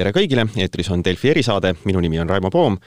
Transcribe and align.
tere 0.00 0.14
kõigile, 0.16 0.46
eetris 0.56 0.88
on 0.94 1.02
Delfi 1.04 1.28
erisaade, 1.34 1.74
minu 1.84 2.00
nimi 2.00 2.20
on 2.22 2.28
Raimo 2.30 2.48
Poom. 2.52 2.78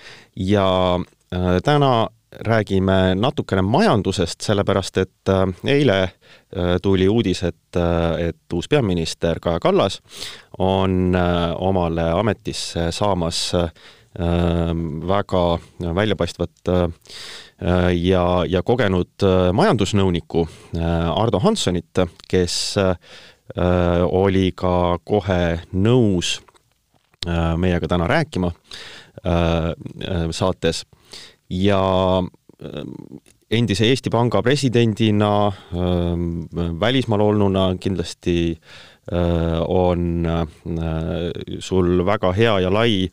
Ja 0.50 0.65
äh, 0.97 1.57
täna 1.63 2.07
räägime 2.47 3.13
natukene 3.13 3.62
majandusest, 3.62 4.41
sellepärast 4.41 4.97
et 4.97 5.30
äh, 5.30 5.44
eile 5.76 5.98
äh, 6.02 6.71
tuli 6.81 7.05
uudis, 7.09 7.44
et, 7.45 7.77
et 8.18 8.55
uus 8.57 8.70
peaminister 8.70 9.38
Kaja 9.44 9.62
Kallas 9.62 9.99
on 10.57 11.13
omale 11.57 12.05
ametisse 12.13 12.91
saamas 12.94 13.52
väga 14.14 15.43
väljapaistvat 15.98 16.70
ja, 17.98 18.25
ja 18.45 18.61
kogenud 18.61 19.25
majandusnõunikku 19.57 20.43
Ardo 21.16 21.41
Hanssonit, 21.41 22.03
kes 22.30 22.58
oli 23.58 24.52
ka 24.53 24.75
kohe 25.02 25.41
nõus 25.73 26.36
meiega 27.58 27.88
täna 27.88 28.08
rääkima 28.08 28.52
äh, 28.52 29.72
äh, 30.08 30.27
saates. 30.31 30.86
Ja 31.50 32.23
endise 33.52 33.86
Eesti 33.86 34.09
Panga 34.09 34.41
presidendina, 34.41 35.52
välismaal 36.80 37.22
olnuna 37.22 37.66
kindlasti 37.80 38.55
on 39.67 40.26
sul 41.59 42.05
väga 42.08 42.31
hea 42.34 42.54
ja 42.64 42.72
lai 42.73 43.09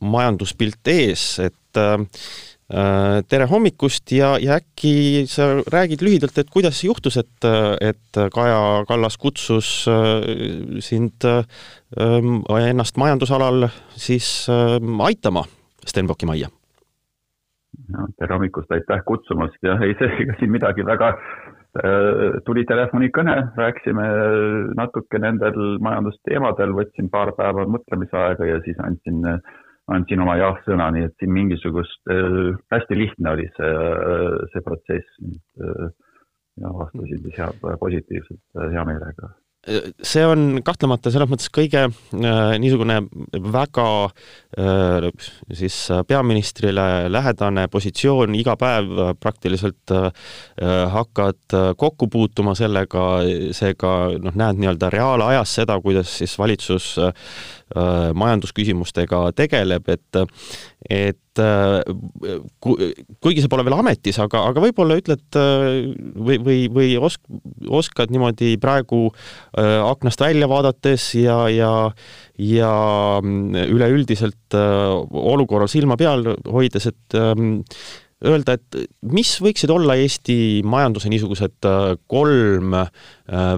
majanduspilt 0.00 0.88
ees, 0.88 1.26
et 1.44 1.60
Äh, 1.76 1.98
tere 2.66 3.46
hommikust 3.46 4.10
ja, 4.10 4.32
ja 4.42 4.56
äkki 4.58 5.22
sa 5.30 5.60
räägid 5.70 6.02
lühidalt, 6.02 6.34
et 6.38 6.50
kuidas 6.50 6.80
juhtus, 6.82 7.14
et, 7.20 7.46
et 7.80 8.18
Kaja 8.34 8.82
Kallas 8.88 9.14
kutsus 9.22 9.86
äh, 9.86 10.26
sind 10.82 11.22
ähm, 11.30 12.42
ennast 12.58 12.98
majandusalal 12.98 13.68
siis 13.94 14.48
ähm, 14.50 15.00
aitama 15.00 15.44
Stenbocki 15.86 16.26
majja? 16.26 16.50
no 17.92 18.08
tere 18.18 18.34
hommikust, 18.34 18.72
aitäh 18.72 19.02
kutsumast 19.06 19.62
ja 19.62 19.76
ei, 19.84 19.94
see 20.00 20.08
ega 20.24 20.34
siin 20.40 20.50
midagi 20.50 20.82
väga 20.86 21.12
äh, 21.14 22.40
tuli 22.46 22.64
telefonikõne, 22.66 23.36
rääkisime 23.60 24.08
natuke 24.74 25.20
nendel 25.22 25.76
majandusteemadel, 25.86 26.74
võtsin 26.80 27.12
paar 27.12 27.30
päeva 27.38 27.68
mõtlemisaega 27.76 28.50
ja 28.50 28.58
siis 28.66 28.80
andsin 28.82 29.22
äh, 29.36 29.54
andsin 29.94 30.22
oma 30.24 30.36
jah-sõna, 30.40 30.90
nii 30.94 31.06
et 31.08 31.14
siin 31.20 31.32
mingisugust 31.34 32.12
äh,, 32.12 32.52
hästi 32.74 32.98
lihtne 32.98 33.34
oli 33.36 33.48
see 33.56 33.72
äh,, 33.72 34.36
see 34.52 34.66
protsess 34.66 35.18
äh,. 35.22 35.88
ja 36.62 36.72
vastasin 36.72 37.20
siis 37.24 37.38
hea, 37.38 37.50
positiivselt, 37.80 38.44
äh, 38.58 38.70
hea 38.74 38.86
meelega 38.88 39.34
see 40.06 40.22
on 40.26 40.60
kahtlemata 40.64 41.10
selles 41.10 41.28
mõttes 41.30 41.50
kõige 41.52 41.86
äh, 41.88 42.52
niisugune 42.62 43.00
väga 43.52 43.86
äh, 44.06 45.08
siis 45.58 45.78
peaministrile 46.06 47.08
lähedane 47.10 47.66
positsioon, 47.72 48.36
iga 48.38 48.56
päev 48.60 49.16
praktiliselt 49.20 49.94
äh, 49.94 50.10
hakkad 50.92 51.56
kokku 51.78 52.08
puutuma 52.12 52.54
sellega, 52.58 53.06
seega 53.56 53.92
noh, 54.22 54.38
näed 54.38 54.62
nii-öelda 54.62 54.90
reaalajas 54.94 55.56
seda, 55.60 55.80
kuidas 55.82 56.14
siis 56.20 56.38
valitsus 56.38 56.92
äh, 57.02 57.26
majandusküsimustega 57.74 59.32
tegeleb, 59.34 59.88
et 59.90 60.20
et 60.86 61.40
kuigi 62.62 63.42
sa 63.42 63.50
pole 63.50 63.64
veel 63.66 63.74
ametis, 63.76 64.20
aga, 64.22 64.44
aga 64.52 64.62
võib-olla 64.62 64.96
ütled 65.00 65.36
või, 65.36 66.38
või, 66.46 66.60
või 66.72 66.94
osk-, 66.96 67.26
oskad 67.66 68.14
niimoodi 68.14 68.54
praegu 68.62 69.10
aknast 69.58 70.22
välja 70.22 70.48
vaadates 70.48 71.10
ja, 71.18 71.42
ja 71.50 71.72
ja 72.38 72.72
üleüldiselt 73.20 74.56
olukorral 74.56 75.68
silma 75.72 75.98
peal 76.00 76.24
hoides, 76.46 76.86
et 76.92 77.20
öelda, 78.24 78.56
et 78.56 78.76
mis 79.12 79.34
võiksid 79.44 79.70
olla 79.72 79.96
Eesti 80.00 80.62
majanduse 80.66 81.10
niisugused 81.12 81.68
äh, 81.68 81.92
kolm 82.08 82.74
äh, 82.78 82.90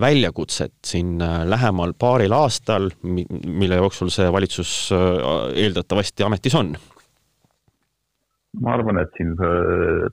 väljakutset 0.02 0.74
siin 0.86 1.18
äh, 1.22 1.42
lähemal 1.46 1.94
paaril 1.98 2.34
aastal, 2.34 2.90
mille 3.02 3.78
jooksul 3.78 4.10
see 4.14 4.30
valitsus 4.32 4.72
eeldatavasti 4.92 6.26
ametis 6.26 6.58
on? 6.58 6.74
ma 8.58 8.72
arvan, 8.74 8.96
et 8.98 9.12
siin 9.14 9.36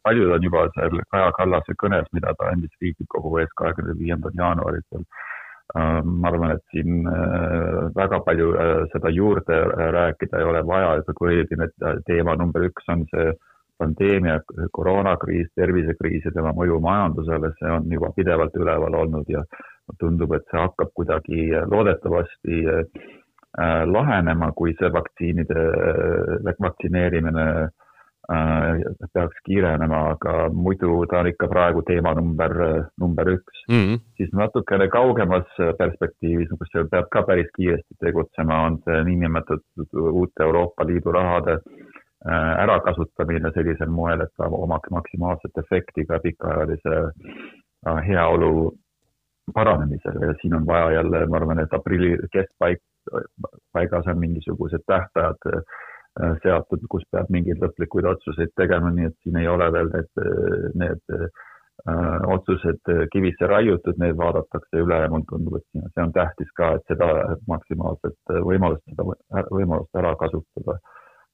paljud 0.04 0.34
on 0.36 0.44
juba 0.44 0.66
seal 0.76 1.00
Kaja 1.10 1.32
Kallase 1.34 1.74
kõnes, 1.82 2.06
mida 2.14 2.34
ta 2.38 2.52
andis 2.52 2.74
Riigikogu 2.84 3.40
ees 3.42 3.54
kahekümne 3.58 3.96
viiendal 3.98 4.36
jaanuaril 4.38 4.84
seal 4.92 5.06
ma 6.06 6.30
arvan, 6.30 6.52
et 6.54 6.62
siin 6.76 7.08
väga 7.96 8.20
palju 8.28 8.52
seda 8.92 9.10
juurde 9.16 9.58
rääkida 9.96 10.44
ei 10.44 10.50
ole 10.52 10.62
vaja, 10.68 10.92
et 11.00 11.10
põhiline 11.18 11.70
teema 12.06 12.36
number 12.38 12.68
üks 12.68 12.92
on 12.92 13.08
see 13.16 13.32
pandeemia, 13.78 14.40
koroonakriis, 14.72 15.52
tervisekriis 15.56 16.26
ja 16.26 16.34
tema 16.36 16.54
mõju 16.56 16.80
majandusele, 16.84 17.52
see 17.60 17.72
on 17.72 17.88
juba 17.92 18.12
pidevalt 18.16 18.56
üleval 18.60 19.00
olnud 19.04 19.30
ja 19.32 19.44
tundub, 20.00 20.34
et 20.36 20.46
see 20.50 20.62
hakkab 20.62 20.92
kuidagi 20.98 21.48
loodetavasti 21.72 22.62
äh, 22.72 23.82
lahenema, 23.92 24.52
kui 24.58 24.76
see 24.80 24.92
vaktsiinide, 24.94 25.66
äh, 25.90 26.54
vaktsineerimine 26.68 27.48
äh, 27.66 28.86
peaks 29.14 29.44
kiirenema, 29.46 30.02
aga 30.16 30.38
muidu 30.54 31.04
ta 31.12 31.22
on 31.22 31.30
ikka 31.34 31.50
praegu 31.52 31.84
teema 31.88 32.16
number, 32.18 32.56
number 33.02 33.34
üks 33.36 33.66
mm. 33.70 33.84
-hmm. 33.84 34.00
siis 34.18 34.32
natukene 34.34 34.88
kaugemas 34.88 35.52
perspektiivis, 35.78 36.50
kus 36.58 36.90
peab 36.92 37.12
ka 37.12 37.22
päris 37.28 37.52
kiiresti 37.58 38.00
tegutsema, 38.02 38.64
on 38.70 38.80
see 38.86 39.04
niinimetatud 39.12 40.02
uute 40.12 40.44
Euroopa 40.44 40.88
Liidu 40.88 41.12
rahade 41.12 41.60
äh, 41.60 41.62
Äh, 41.62 41.95
ärakasutamine 42.34 43.52
sellisel 43.54 43.92
moel, 43.94 44.22
et 44.22 44.34
saab 44.38 44.54
omaks 44.58 44.90
maksimaalset 44.90 45.58
efekti 45.62 46.06
ka 46.10 46.20
pikaajalise 46.20 46.96
äh, 46.98 48.00
heaolu 48.08 48.74
paranemisele 49.54 50.26
ja 50.26 50.34
siin 50.42 50.56
on 50.56 50.66
vaja 50.68 50.92
jälle, 50.92 51.26
ma 51.26 51.38
arvan, 51.38 51.60
et 51.60 51.74
aprilli 51.74 52.18
keskpaik, 52.34 52.82
paigas 53.74 54.08
on 54.08 54.20
mingisugused 54.20 54.82
tähtajad 54.88 55.50
äh, 55.54 55.62
seatud, 56.44 56.88
kus 56.90 57.04
peab 57.12 57.30
mingeid 57.30 57.62
lõplikuid 57.62 58.08
otsuseid 58.10 58.56
tegema, 58.58 58.90
nii 58.92 59.12
et 59.12 59.18
siin 59.22 59.38
ei 59.38 59.48
ole 59.52 59.68
veel 59.76 59.92
need, 59.92 60.22
need 60.80 61.12
öö, 61.12 61.28
otsused 62.32 62.92
kivisse 63.12 63.48
raiutud, 63.52 64.00
need 64.00 64.16
vaadatakse 64.18 64.80
üle 64.80 65.02
ja 65.02 65.10
mulle 65.12 65.28
tundub, 65.28 65.58
et 65.60 65.92
see 65.92 66.06
on 66.06 66.14
tähtis 66.16 66.54
ka, 66.56 66.70
et 66.78 66.88
seda 66.88 67.10
maksimaalset 67.52 68.34
võimalust, 68.48 68.86
seda 68.88 69.44
võimalust 69.52 70.00
ära 70.00 70.16
kasutada 70.24 70.80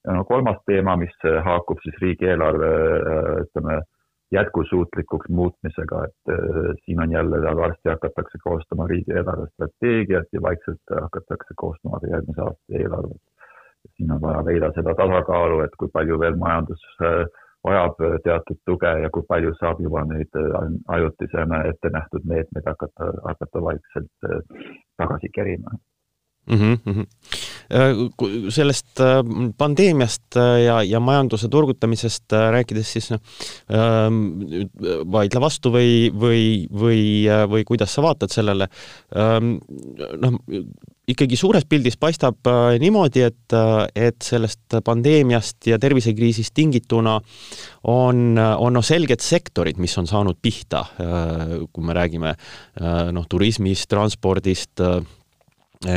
ja 0.06 0.12
no 0.16 0.24
kolmas 0.24 0.58
teema, 0.66 0.96
mis 0.96 1.14
haakub 1.44 1.80
siis 1.84 1.98
riigieelarve 2.02 2.70
ütleme, 3.46 3.80
jätkusuutlikuks 4.32 5.28
muutmisega, 5.28 6.04
et 6.04 6.32
äh, 6.34 6.72
siin 6.84 7.00
on 7.00 7.12
jälle, 7.12 7.56
varsti 7.56 7.88
hakatakse 7.88 8.38
koostama 8.44 8.86
riigieelarve 8.86 9.46
strateegiat 9.52 10.26
ja 10.32 10.42
vaikselt 10.42 10.94
hakatakse 11.00 11.54
koostama 11.56 12.00
järgmise 12.10 12.40
aasta 12.40 12.78
eelarvet. 12.80 13.22
siin 13.96 14.12
on 14.12 14.20
vaja 14.20 14.44
leida 14.44 14.72
seda 14.74 14.94
tasakaalu, 14.94 15.60
et 15.60 15.74
kui 15.78 15.88
palju 15.92 16.18
veel 16.20 16.36
majandus 16.44 16.84
äh, 17.02 17.26
vajab 17.64 17.96
teatud 18.24 18.60
tuge 18.66 18.92
ja 19.04 19.10
kui 19.10 19.22
palju 19.28 19.54
saab 19.60 19.80
juba 19.80 20.06
äh, 20.16 20.68
ajutisena 20.96 21.64
ette 21.70 21.90
nähtud 21.98 22.28
meetmeid 22.34 22.66
hakata, 22.66 23.12
hakata 23.28 23.62
vaikselt 23.68 24.30
tagasi 24.96 25.28
kerima 25.34 25.76
mm. 26.46 26.78
-hmm. 26.86 27.06
Sellest 28.50 29.00
äh, 29.00 29.22
pandeemiast 29.58 30.36
äh, 30.36 30.64
ja, 30.64 30.82
ja 30.82 31.00
majanduse 31.00 31.48
turgutamisest 31.48 32.32
rääkides, 32.32 32.92
siis 32.92 33.10
noh, 33.10 33.20
ähm, 33.72 34.18
vaidle 35.12 35.40
vastu 35.40 35.72
või, 35.72 36.10
või, 36.12 36.66
või, 36.68 37.02
või 37.48 37.64
kuidas 37.64 37.94
sa 37.94 38.02
vaatad 38.02 38.32
sellele, 38.32 38.68
ähm, 39.16 39.56
noh, 40.20 40.36
ikkagi 41.08 41.36
suures 41.36 41.64
pildis 41.68 41.96
paistab 41.96 42.46
niimoodi, 42.78 43.24
et, 43.26 43.54
et 43.94 44.22
sellest 44.22 44.76
pandeemiast 44.84 45.66
ja 45.66 45.78
tervisekriisist 45.78 46.54
tingituna 46.54 47.16
on, 47.90 48.38
on 48.38 48.72
noh, 48.72 48.84
selged 48.84 49.20
sektorid, 49.20 49.80
mis 49.82 49.98
on 49.98 50.06
saanud 50.06 50.38
pihta, 50.42 50.84
kui 51.72 51.84
me 51.84 51.96
räägime 51.98 52.36
noh, 53.12 53.26
turismist, 53.28 53.88
transpordist, 53.90 54.80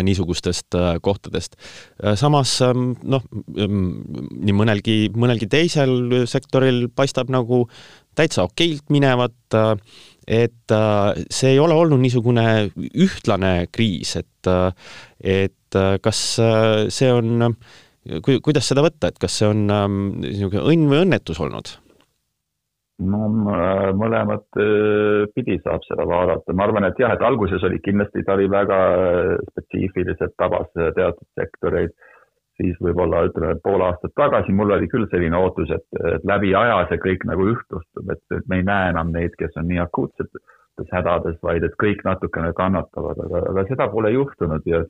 niisugustest 0.05 0.75
äh, 0.75 0.95
kohtadest. 1.01 1.55
Äh, 2.03 2.15
samas 2.19 2.57
ähm, 2.65 2.93
noh, 3.03 3.23
mm, 3.31 3.91
nii 4.45 4.55
mõnelgi, 4.55 4.97
mõnelgi 5.15 5.49
teisel 5.51 6.25
sektoril 6.29 6.87
paistab 6.95 7.31
nagu 7.33 7.65
täitsa 8.15 8.45
okeilt 8.47 8.87
minevat, 8.95 9.57
et 10.25 10.73
see 11.27 11.49
ei 11.51 11.57
ole 11.59 11.75
olnud 11.75 11.99
niisugune 11.99 12.45
ühtlane 12.95 13.67
kriis, 13.75 14.13
et, 14.15 14.49
et 15.19 15.79
kas 15.99 16.21
see 16.95 17.09
on, 17.11 17.49
kuidas 18.23 18.71
seda 18.71 18.85
võtta, 18.87 19.11
et 19.11 19.19
kas 19.19 19.35
see 19.41 19.51
on 19.51 19.67
ähm, 19.67 19.99
niisugune 20.23 20.63
õnn 20.63 20.87
või 20.93 21.03
õnnetus 21.03 21.43
olnud? 21.43 21.75
No 23.03 23.27
mõlemat 23.99 24.59
pidi 25.35 25.57
saab 25.63 25.83
seda 25.87 26.05
vaadata, 26.07 26.53
ma 26.55 26.67
arvan, 26.67 26.87
et 26.87 26.99
jah, 26.99 27.11
et 27.15 27.23
alguses 27.27 27.63
oli 27.67 27.81
kindlasti, 27.83 28.23
ta 28.23 28.37
oli 28.37 28.47
väga 28.51 28.79
spetsiifiliselt, 29.51 30.35
tabas 30.39 30.69
teatud 30.75 31.27
sektoreid, 31.39 31.91
siis 32.61 32.77
võib-olla 32.79 33.25
ütleme, 33.27 33.57
pool 33.63 33.83
aastat 33.83 34.13
tagasi 34.15 34.55
mul 34.55 34.71
oli 34.77 34.87
küll 34.91 35.07
selline 35.11 35.37
ootus, 35.37 35.71
et, 35.75 36.03
läbi 36.27 36.53
aja 36.55 36.83
see 36.89 37.01
kõik 37.03 37.25
nagu 37.27 37.49
ühtlustub, 37.51 38.11
et, 38.13 38.37
me 38.47 38.61
ei 38.61 38.67
näe 38.67 38.91
enam 38.93 39.11
neid, 39.15 39.35
kes 39.39 39.57
on 39.59 39.67
nii 39.71 39.81
akuutsetes 39.83 40.91
hädades, 40.91 41.37
vaid 41.43 41.63
et 41.63 41.75
kõik 41.79 42.01
natukene 42.07 42.51
kannatavad, 42.55 43.19
aga, 43.27 43.43
aga 43.51 43.67
seda 43.69 43.87
pole 43.91 44.11
juhtunud 44.11 44.65
ja 44.67 44.81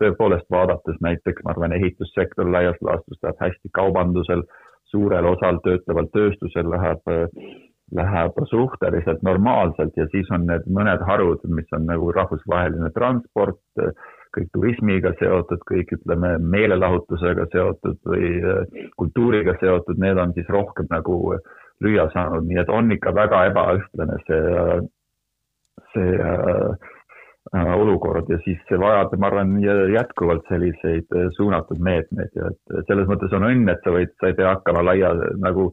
tõepoolest 0.00 0.48
vaadates 0.52 1.00
näiteks, 1.04 1.44
ma 1.44 1.52
arvan, 1.52 1.76
ehitussektor 1.76 2.48
laias 2.52 2.78
laastus 2.84 3.20
läheb 3.22 3.42
hästi 3.44 3.72
kaubandusel 3.76 4.44
suurel 4.92 5.26
osal 5.32 5.60
töötleval 5.64 6.08
tööstusel 6.14 6.68
läheb, 6.70 7.12
läheb 7.96 8.42
suhteliselt 8.50 9.22
normaalselt 9.26 9.96
ja 9.96 10.06
siis 10.12 10.30
on 10.34 10.46
need 10.50 10.66
mõned 10.78 11.02
harud, 11.06 11.42
mis 11.58 11.70
on 11.76 11.86
nagu 11.90 12.10
rahvusvaheline 12.14 12.90
transport, 12.94 13.60
kõik 14.36 14.50
turismiga 14.52 15.14
seotud, 15.20 15.62
kõik 15.70 15.94
ütleme 15.96 16.36
meelelahutusega 16.54 17.46
seotud 17.52 18.00
või 18.10 18.32
kultuuriga 19.00 19.56
seotud, 19.62 20.02
need 20.02 20.18
on 20.20 20.34
siis 20.36 20.50
rohkem 20.52 20.90
nagu 20.90 21.38
lüüa 21.84 22.08
saanud, 22.12 22.46
nii 22.48 22.60
et 22.62 22.72
on 22.72 22.92
ikka 22.92 23.12
väga 23.14 23.46
ebaühtlane 23.50 24.18
see, 24.26 24.42
see 25.94 26.12
Äh, 26.16 26.95
olukord 27.54 28.30
ja 28.30 28.38
siis 28.44 28.58
see 28.68 28.78
vajab, 28.80 29.14
ma 29.20 29.30
arvan, 29.30 29.56
jätkuvalt 29.94 30.46
selliseid 30.50 31.06
äh, 31.14 31.28
suunatud 31.36 31.78
meetmeid 31.78 32.34
ja 32.34 32.50
et 32.50 32.86
selles 32.88 33.08
mõttes 33.10 33.34
on 33.36 33.46
õnn, 33.46 33.68
et 33.70 33.82
sa 33.84 33.94
võid, 33.94 34.14
sa 34.20 34.30
ei 34.30 34.38
pea 34.38 34.54
hakkama 34.54 34.82
laia 34.84 35.12
nagu 35.42 35.70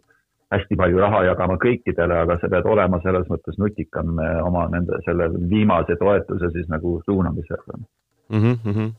hästi 0.54 0.78
palju 0.78 1.00
raha 1.02 1.24
jagama 1.26 1.58
kõikidele, 1.62 2.20
aga 2.26 2.38
sa 2.42 2.50
pead 2.52 2.68
olema 2.70 3.00
selles 3.04 3.26
mõttes 3.32 3.58
nutikam 3.62 4.20
äh, 4.22 4.38
oma 4.46 4.68
nende, 4.74 5.00
selle 5.08 5.32
viimase 5.50 5.98
toetuse 6.00 6.52
siis 6.54 6.70
nagu 6.70 7.00
suunamisel 7.08 7.64
mm. 7.74 8.60
-hmm. 8.66 8.92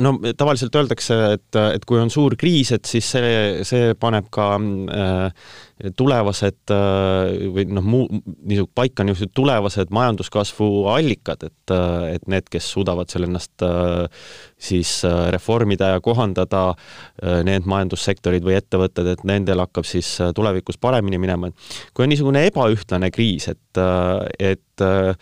No 0.00 0.14
tavaliselt 0.38 0.76
öeldakse, 0.78 1.16
et, 1.36 1.58
et 1.74 1.84
kui 1.88 2.00
on 2.00 2.10
suur 2.12 2.36
kriis, 2.40 2.72
et 2.72 2.88
siis 2.88 3.10
see, 3.14 3.32
see 3.68 3.92
paneb 4.00 4.30
ka 4.32 4.46
äh, 4.56 5.50
tulevased 5.98 6.72
äh, 6.72 7.32
või 7.52 7.66
noh, 7.74 7.84
muu, 7.84 8.06
niisugune 8.46 8.70
paika 8.74 9.04
niisugused 9.04 9.34
tulevased 9.34 9.92
majanduskasvu 9.94 10.68
allikad, 10.92 11.42
et, 11.48 11.74
äh, 11.74 12.14
et 12.16 12.28
need, 12.30 12.48
kes 12.52 12.70
suudavad 12.76 13.10
seal 13.12 13.26
ennast 13.26 13.64
äh, 13.66 14.06
siis 14.62 15.00
äh, 15.08 15.26
reformida 15.34 15.92
ja 15.94 16.02
kohandada 16.04 16.68
äh,, 16.72 17.42
need 17.46 17.66
majandussektorid 17.68 18.46
või 18.46 18.56
ettevõtted, 18.60 19.12
et 19.12 19.26
nendel 19.28 19.64
hakkab 19.64 19.88
siis 19.88 20.14
tulevikus 20.36 20.78
paremini 20.80 21.18
minema. 21.22 21.50
kui 21.92 22.06
on 22.06 22.12
niisugune 22.14 22.46
ebaühtlane 22.48 23.10
kriis, 23.10 23.48
et, 23.50 23.82
et 24.38 24.86
äh, 24.86 25.14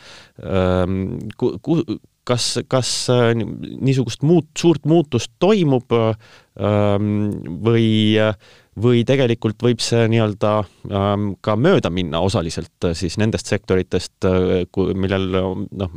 ähm, 0.45 1.19
ku, 1.41 1.57
ku, 1.63 1.81
kas, 2.29 2.47
kas 2.71 2.91
äh, 3.13 3.33
niisugust 3.37 4.25
muut-, 4.27 4.51
suurt 4.59 4.87
muutust 4.89 5.33
toimub 5.43 5.93
ähm, 5.95 7.31
või, 7.65 8.17
või 8.81 9.05
tegelikult 9.09 9.63
võib 9.65 9.83
see 9.85 10.07
nii-öelda 10.13 10.53
ähm, 10.91 11.31
ka 11.45 11.57
mööda 11.57 11.93
minna 11.95 12.23
osaliselt 12.25 12.89
äh, 12.89 12.97
siis 12.99 13.19
nendest 13.21 13.51
sektoritest, 13.51 14.19
äh, 14.29 14.67
millel 14.95 15.31
noh, 15.71 15.97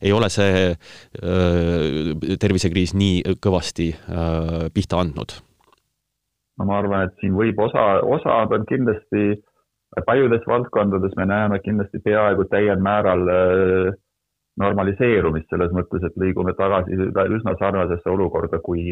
ei 0.00 0.14
ole 0.16 0.30
see 0.32 0.74
tervisekriis 2.40 2.92
nii 2.98 3.38
kõvasti 3.42 3.92
pihta 4.74 5.00
andnud? 5.00 5.40
no 6.60 6.68
ma 6.68 6.80
arvan, 6.82 7.08
et 7.08 7.22
siin 7.22 7.32
võib 7.36 7.58
osa, 7.64 7.86
osad 8.04 8.52
on 8.52 8.66
kindlasti, 8.68 9.40
paljudes 10.06 10.44
valdkondades 10.48 11.16
me 11.16 11.26
näeme 11.30 11.58
kindlasti 11.64 12.02
peaaegu 12.04 12.46
täiel 12.52 12.82
määral 12.84 13.24
äh, 13.32 13.98
normaliseerumist 14.58 15.50
selles 15.50 15.70
mõttes, 15.74 16.04
et 16.06 16.16
liigume 16.20 16.54
tagasi 16.58 16.96
üsna 16.96 17.54
sarnasesse 17.60 18.10
olukorda 18.10 18.58
kui, 18.64 18.90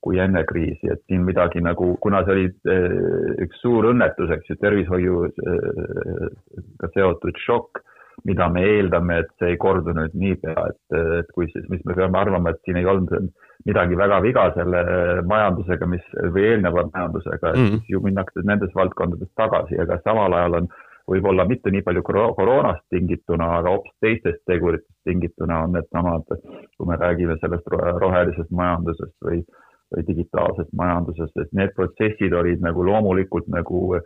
kui 0.00 0.18
enne 0.22 0.42
kriisi, 0.48 0.88
et 0.90 1.02
siin 1.06 1.26
midagi 1.26 1.60
nagu, 1.64 1.92
kuna 2.00 2.22
see 2.24 2.36
oli 2.36 2.48
eh, 2.72 3.44
üks 3.44 3.60
suur 3.60 3.90
õnnetus, 3.92 4.32
eks 4.36 4.52
ju, 4.52 4.58
tervishoiuga 4.62 5.30
eh, 5.52 6.90
seotud 6.94 7.40
šokk, 7.44 7.82
mida 8.28 8.48
me 8.52 8.64
eeldame, 8.66 9.20
et 9.22 9.30
see 9.40 9.54
ei 9.54 9.60
kordu 9.60 9.94
nüüd 9.96 10.16
niipea, 10.18 10.66
et, 10.72 10.98
et 11.20 11.30
kui 11.36 11.48
siis, 11.52 11.64
mis 11.72 11.84
me 11.88 11.96
peame 11.96 12.20
arvama, 12.20 12.52
et 12.52 12.60
siin 12.64 12.80
ei 12.80 12.88
olnud 12.88 13.30
midagi 13.68 13.96
väga 13.96 14.20
viga 14.24 14.46
selle 14.56 14.82
majandusega, 15.28 15.88
mis 15.88 16.04
või 16.32 16.46
eelneva 16.50 16.86
majandusega, 16.88 17.52
et 17.52 17.60
mm. 17.60 17.72
siis 17.74 17.94
ju 17.94 18.02
minnakse 18.04 18.44
nendes 18.48 18.72
valdkondades 18.76 19.28
tagasi, 19.40 19.76
aga 19.84 20.00
samal 20.04 20.36
ajal 20.36 20.62
on 20.62 20.70
võib-olla 21.10 21.46
mitte 21.48 21.72
nii 21.72 21.82
palju 21.86 22.02
koroonast 22.06 22.84
tingituna, 22.94 23.48
aga 23.58 23.74
hoopis 23.74 23.96
teistest 24.04 24.44
teguritest 24.50 25.08
tingituna 25.08 25.64
on 25.66 25.74
needsamad, 25.76 26.30
kui 26.76 26.88
me 26.88 26.98
räägime 27.00 27.36
sellest 27.42 27.68
rohelisest 27.74 28.50
majandusest 28.54 29.16
või, 29.26 29.42
või 29.94 30.06
digitaalsest 30.08 30.72
majandusest, 30.82 31.36
et 31.42 31.52
need 31.56 31.74
protsessid 31.76 32.34
olid 32.42 32.62
nagu 32.64 32.86
loomulikult 32.86 33.50
nagu 33.52 34.00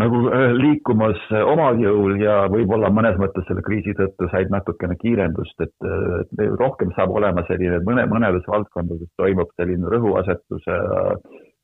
nagu 0.00 0.18
äh, 0.32 0.54
liikumas 0.56 1.20
omal 1.44 1.76
jõul 1.80 2.16
ja 2.22 2.46
võib-olla 2.52 2.88
mõnes 2.94 3.18
mõttes 3.20 3.44
selle 3.48 3.64
kriisi 3.66 3.92
tõttu 3.98 4.28
said 4.32 4.48
natukene 4.52 4.96
kiirendust, 5.00 5.58
et, 5.60 5.74
et 6.22 6.44
rohkem 6.56 6.94
saab 6.96 7.12
olema 7.12 7.44
selline 7.48 7.82
mõne, 7.84 8.06
mõnedes 8.08 8.46
valdkondades 8.48 9.10
toimub 9.20 9.52
selline 9.60 9.92
rõhuasetuse 9.92 10.78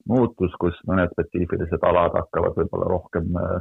muutus, 0.09 0.53
kus 0.61 0.77
mõned 0.89 1.13
spetsiifilised 1.15 1.85
alad 1.85 2.17
hakkavad 2.21 2.57
võib-olla 2.61 2.93
rohkem 2.93 3.33
äh, 3.41 3.57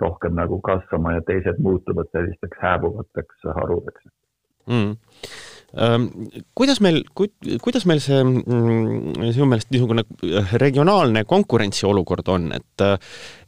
rohkem 0.00 0.34
nagu 0.38 0.60
kasvama 0.64 1.18
ja 1.18 1.26
teised 1.26 1.60
muutuvad 1.64 2.10
sellisteks 2.12 2.58
hääbuvateks 2.62 3.46
harudeks. 3.54 4.08
Mm.. 4.68 4.96
Ähm, 5.76 6.06
kuidas 6.56 6.80
meil 6.80 7.02
ku,, 7.12 7.26
kuidas 7.60 7.84
meil 7.88 8.00
see 8.00 8.22
mm, 8.24 9.18
sinu 9.36 9.48
meelest 9.50 9.68
niisugune 9.74 10.04
regionaalne 10.62 11.26
konkurentsiolukord 11.28 12.30
on, 12.32 12.46
et, 12.56 12.86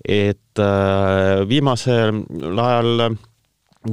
et 0.04 0.60
äh, 0.60 1.40
viimasel 1.48 2.20
ajal 2.60 3.16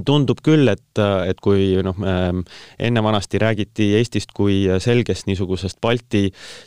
tundub 0.04 0.42
küll, 0.44 0.68
et, 0.68 1.00
et 1.00 1.40
kui 1.40 1.70
noh, 1.86 1.96
enne 2.04 3.04
vanasti 3.04 3.40
räägiti 3.40 3.94
Eestist 3.96 4.34
kui 4.36 4.66
selgest 4.84 5.30
niisugusest 5.30 5.80
Balti 5.80 6.26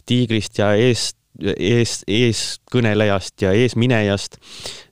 tiigrist 0.08 0.56
ja 0.62 0.72
eest 0.80 1.19
ees, 1.38 2.00
eeskõnelejast 2.08 3.44
ja 3.44 3.52
eesminejast, 3.56 4.38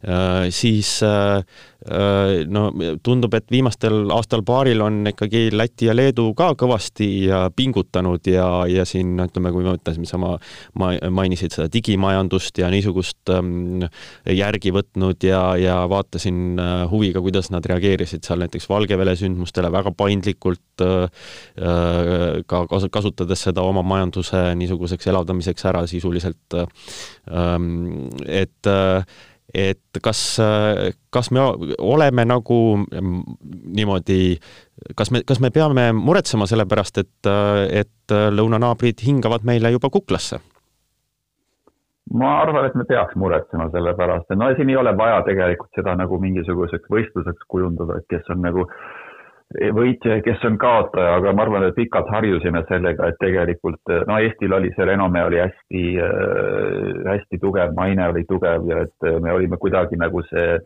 äh, 0.04 0.48
siis 0.54 0.98
äh, 1.02 1.42
no 1.86 2.62
tundub, 3.06 3.34
et 3.38 3.52
viimastel 3.54 4.10
aastal-paaril 4.10 4.80
on 4.82 4.96
ikkagi 5.12 5.44
Läti 5.54 5.86
ja 5.86 5.94
Leedu 5.94 6.32
ka 6.34 6.50
kõvasti 6.58 7.06
pingutanud 7.54 8.26
ja, 8.26 8.48
ja 8.66 8.82
siin 8.88 9.12
ütleme, 9.22 9.52
kui 9.54 9.62
me 9.62 9.76
mõtlesime 9.76 10.08
sama, 10.10 10.32
ma 10.74 10.90
mainisid 11.14 11.54
seda 11.54 11.68
digimajandust 11.70 12.58
ja 12.58 12.70
niisugust 12.72 13.30
ähm, 13.30 13.86
järgi 14.26 14.72
võtnud 14.74 15.22
ja, 15.28 15.42
ja 15.60 15.78
vaatasin 15.90 16.58
äh, 16.58 16.82
huviga, 16.90 17.22
kuidas 17.24 17.52
nad 17.54 17.66
reageerisid 17.70 18.26
seal 18.26 18.42
näiteks 18.42 18.68
Valgevene 18.70 19.14
sündmustele 19.18 19.70
väga 19.72 19.94
paindlikult 19.94 20.84
äh, 20.84 21.06
äh 21.62 22.42
ka 22.48 22.64
kasutades 22.90 23.42
seda 23.46 23.62
oma 23.62 23.82
majanduse 23.86 24.42
niisuguseks 24.58 25.08
elavdamiseks 25.10 25.64
ära 25.70 25.86
sisuliselt 25.86 26.58
ähm,. 26.58 28.08
et 28.26 28.66
äh, 28.66 29.04
et 29.54 30.00
kas, 30.02 30.20
kas 31.10 31.30
me 31.32 31.40
oleme 31.78 32.24
nagu 32.28 32.58
niimoodi, 32.84 34.36
kas 34.96 35.10
me, 35.14 35.22
kas 35.26 35.40
me 35.40 35.50
peame 35.54 35.88
muretsema 35.96 36.46
selle 36.50 36.66
pärast, 36.68 37.00
et, 37.00 37.30
et 37.72 38.16
lõunanaabrid 38.34 39.00
hingavad 39.06 39.48
meile 39.48 39.72
juba 39.76 39.90
kuklasse? 39.92 40.40
ma 42.08 42.38
arvan, 42.40 42.64
et 42.64 42.76
me 42.76 42.86
peaks 42.88 43.16
muretsema 43.20 43.66
selle 43.72 43.92
pärast, 43.96 44.30
et 44.32 44.40
no 44.40 44.46
siin 44.56 44.70
ei 44.72 44.78
ole 44.80 44.94
vaja 44.96 45.18
tegelikult 45.26 45.74
seda 45.76 45.92
nagu 45.96 46.16
mingisuguseks 46.22 46.88
võistluseks 46.88 47.44
kujundada, 47.52 47.98
et 48.00 48.06
kes 48.08 48.30
on 48.32 48.40
nagu 48.40 48.64
äh, 48.64 49.07
võitja 49.56 50.18
ja 50.18 50.22
kes 50.24 50.42
on 50.44 50.58
kaotaja, 50.60 51.16
aga 51.16 51.32
ma 51.32 51.44
arvan, 51.46 51.64
et 51.64 51.76
pikalt 51.76 52.10
harjusime 52.12 52.60
sellega, 52.68 53.08
et 53.08 53.16
tegelikult 53.22 53.92
no 54.06 54.18
Eestil 54.20 54.52
oli 54.52 54.72
see 54.76 54.84
renomee 54.84 55.24
oli 55.24 55.40
hästi 55.40 55.84
äh,, 56.04 57.04
hästi 57.08 57.40
tugev, 57.40 57.72
maine 57.76 58.10
oli 58.10 58.26
tugev 58.28 58.68
ja 58.68 58.82
et 58.84 59.08
me 59.22 59.32
olime 59.32 59.56
kuidagi 59.56 59.96
nagu 59.96 60.20
see, 60.28 60.58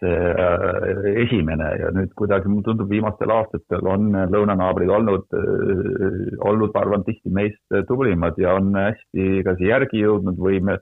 see 0.00 0.16
äh, 0.32 1.04
esimene 1.26 1.68
ja 1.82 1.92
nüüd 1.92 2.16
kuidagi 2.16 2.48
mulle 2.48 2.64
tundub, 2.70 2.88
viimastel 2.88 3.34
aastatel 3.34 3.92
on 3.92 4.08
lõunanaabrid 4.32 4.88
olnud 4.88 5.28
äh,, 5.36 6.32
olnud, 6.48 6.72
ma 6.72 6.86
arvan, 6.86 7.04
tihti 7.04 7.28
meist 7.28 7.80
tublimad 7.92 8.40
ja 8.40 8.56
on 8.56 8.72
hästi 8.72 9.44
kas 9.44 9.60
järgi 9.60 10.06
jõudnud 10.06 10.40
või 10.40 10.64
me, 10.64 10.80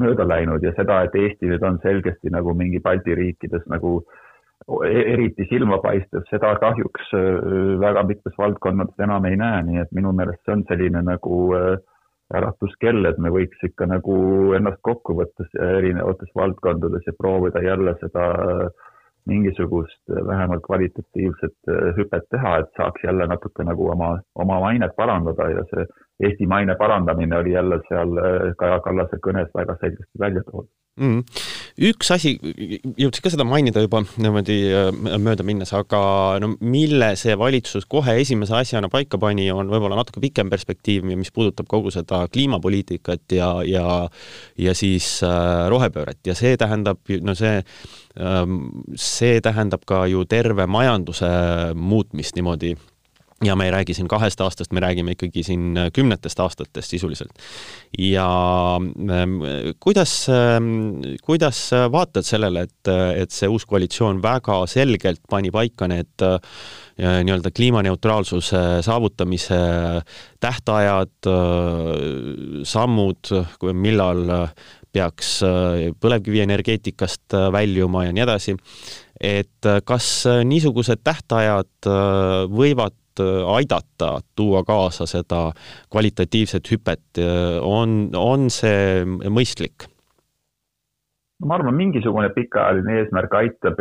mööda 0.00 0.24
läinud 0.24 0.64
ja 0.64 0.72
seda, 0.80 1.02
et 1.04 1.12
Eesti 1.12 1.52
nüüd 1.52 1.64
on 1.68 1.76
selgesti 1.84 2.32
nagu 2.32 2.56
mingi 2.56 2.80
Balti 2.80 3.12
riikides 3.20 3.68
nagu 3.68 3.98
äh, 4.00 4.23
eriti 4.88 5.46
silmapaistev, 5.50 6.24
seda 6.30 6.54
kahjuks 6.60 7.10
äh, 7.16 7.80
väga 7.80 8.04
mitmes 8.08 8.38
valdkonnades 8.38 9.04
enam 9.06 9.26
ei 9.28 9.36
näe, 9.40 9.62
nii 9.66 9.82
et 9.82 9.92
minu 9.96 10.12
meelest 10.16 10.40
see 10.44 10.56
on 10.56 10.64
selline 10.70 11.02
nagu 11.04 11.40
äh, 11.58 11.74
äratuskell, 12.34 13.04
et 13.04 13.18
me 13.20 13.30
võiks 13.34 13.60
ikka 13.66 13.86
nagu 13.90 14.16
ennast 14.56 14.80
kokku 14.86 15.16
võttes 15.18 15.50
erinevates 15.60 16.32
valdkondades 16.34 17.04
ja 17.06 17.12
proovida 17.18 17.60
jälle 17.62 17.92
seda 18.00 18.24
mingisugust 19.28 20.00
vähemalt 20.08 20.64
kvalitatiivset 20.64 21.70
hüpet 21.96 22.26
teha, 22.32 22.56
et 22.60 22.80
saaks 22.80 23.04
jälle 23.04 23.28
natuke 23.28 23.64
nagu 23.64 23.86
oma, 23.92 24.10
oma 24.34 24.58
mainet 24.64 24.96
parandada 24.96 25.50
ja 25.52 25.62
see 25.70 25.84
Eesti 26.22 26.46
maine 26.46 26.76
parandamine 26.78 27.36
oli 27.36 27.52
jälle 27.56 27.80
seal 27.88 28.14
Kaja 28.58 28.78
Kallase 28.84 29.18
kõnes 29.24 29.50
väga 29.54 29.74
selgesti 29.80 30.20
välja 30.20 30.44
toodud. 30.46 30.70
Mm.. 30.94 31.24
üks 31.90 32.12
asi, 32.14 32.36
jõudsid 32.38 33.24
ka 33.24 33.30
seda 33.32 33.42
mainida 33.42 33.80
juba 33.82 34.04
niimoodi 34.22 34.58
äh, 34.70 34.92
mööda 35.18 35.42
minnes, 35.42 35.72
aga 35.74 35.98
no 36.38 36.52
mille 36.62 37.08
see 37.18 37.34
valitsus 37.34 37.88
kohe 37.90 38.14
esimese 38.22 38.54
asjana 38.54 38.86
paika 38.92 39.18
pani, 39.18 39.48
on 39.50 39.72
võib-olla 39.72 39.98
natuke 39.98 40.22
pikem 40.22 40.52
perspektiiv, 40.52 41.08
mis 41.18 41.34
puudutab 41.34 41.66
kogu 41.66 41.90
seda 41.90 42.22
kliimapoliitikat 42.30 43.34
ja, 43.34 43.50
ja 43.66 44.06
ja 44.54 44.78
siis 44.78 45.16
äh, 45.26 45.66
rohepööret. 45.74 46.22
Ja 46.30 46.38
see 46.38 46.54
tähendab, 46.62 47.02
no 47.26 47.34
see 47.34 47.58
ähm, 48.14 48.60
see 48.94 49.42
tähendab 49.42 49.82
ka 49.90 50.04
ju 50.06 50.22
terve 50.30 50.70
majanduse 50.70 51.34
muutmist 51.74 52.38
niimoodi 52.38 52.76
ja 53.42 53.56
me 53.56 53.66
ei 53.66 53.70
räägi 53.70 53.94
siin 53.94 54.08
kahest 54.08 54.40
aastast, 54.40 54.72
me 54.72 54.80
räägime 54.80 55.14
ikkagi 55.14 55.42
siin 55.42 55.78
kümnetest 55.92 56.40
aastatest 56.40 56.90
sisuliselt. 56.90 57.32
ja 57.98 58.28
ähm, 58.78 59.40
kuidas, 59.80 60.26
ähm, 60.28 61.00
kuidas 61.24 61.70
vaatad 61.92 62.22
sellele, 62.22 62.66
et, 62.68 62.92
et 63.16 63.30
see 63.34 63.48
uus 63.50 63.66
koalitsioon 63.66 64.22
väga 64.22 64.60
selgelt 64.70 65.20
pani 65.30 65.50
paika 65.50 65.88
need 65.90 66.22
äh, 66.22 66.38
nii-öelda 67.24 67.50
kliimaneutraalsuse 67.50 68.62
saavutamise 68.86 69.58
tähtajad, 70.40 71.16
äh, 71.26 72.62
sammud, 72.62 73.34
millal 73.72 74.26
peaks 74.94 75.40
äh, 75.42 75.90
põlevkivienergeetikast 76.00 77.34
väljuma 77.52 78.06
ja 78.06 78.14
nii 78.14 78.28
edasi, 78.28 78.56
et 79.20 79.74
kas 79.86 80.10
niisugused 80.46 81.02
tähtajad 81.02 81.88
võivad 82.50 82.94
Äh, 82.94 83.03
aidata 83.20 84.18
tuua 84.36 84.64
kaasa 84.64 85.06
seda 85.06 85.52
kvalitatiivset 85.90 86.70
hüpet, 86.72 87.04
äh, 87.18 87.58
on, 87.62 88.10
on 88.16 88.50
see 88.50 89.04
mõistlik? 89.28 89.88
ma 91.44 91.58
arvan, 91.58 91.74
mingisugune 91.76 92.30
pikaajaline 92.32 92.94
eesmärk 93.02 93.34
aitab, 93.36 93.80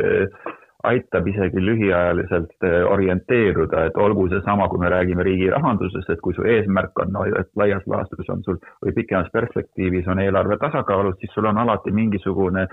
aitab 0.84 1.28
isegi 1.28 1.62
lühiajaliselt 1.66 2.66
äh, 2.68 2.74
orienteeruda, 2.92 3.86
et 3.88 3.98
olgu 3.98 4.25
seesama, 4.34 4.68
kui 4.70 4.82
me 4.82 4.90
räägime 4.92 5.24
riigi 5.24 5.48
rahandusest, 5.54 6.10
et 6.10 6.24
kui 6.24 6.36
su 6.36 6.44
eesmärk 6.56 7.00
on 7.06 7.13
no,, 7.16 7.24
et 7.40 7.50
laias 7.60 7.86
laastus 7.88 8.30
on 8.34 8.44
sul 8.44 8.60
või 8.84 8.96
pikemas 8.98 9.32
perspektiivis 9.32 10.10
on 10.12 10.20
eelarve 10.25 10.58
tasakaalus, 10.60 11.16
siis 11.22 11.32
sul 11.36 11.48
on 11.48 11.62
alati 11.63 11.94
mingisugune 11.96 12.68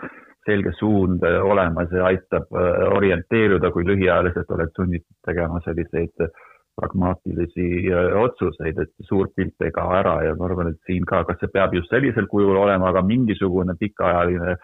selge 0.47 0.73
suund 0.79 1.23
olemas 1.23 1.93
ja 1.93 2.09
aitab 2.09 2.50
orienteeruda, 2.97 3.71
kui 3.71 3.85
lühiajaliselt 3.87 4.50
oled 4.57 4.73
sunnitud 4.75 5.19
tegema 5.29 5.61
selliseid 5.67 6.31
pragmaatilisi 6.76 7.92
äh, 7.92 8.16
otsuseid, 8.22 8.78
et 8.78 8.92
suur 9.08 9.30
pilt 9.36 9.64
ei 9.64 9.72
kao 9.74 9.92
ära 9.96 10.20
ja 10.24 10.34
ma 10.38 10.48
arvan, 10.48 10.72
et 10.72 10.80
siin 10.88 11.06
ka, 11.08 11.22
kas 11.28 11.40
see 11.40 11.52
peab 11.54 11.74
just 11.76 11.90
sellisel 11.92 12.28
kujul 12.30 12.58
olema, 12.64 12.90
aga 12.90 13.02
mingisugune 13.06 13.76
pikaajaline, 13.80 14.56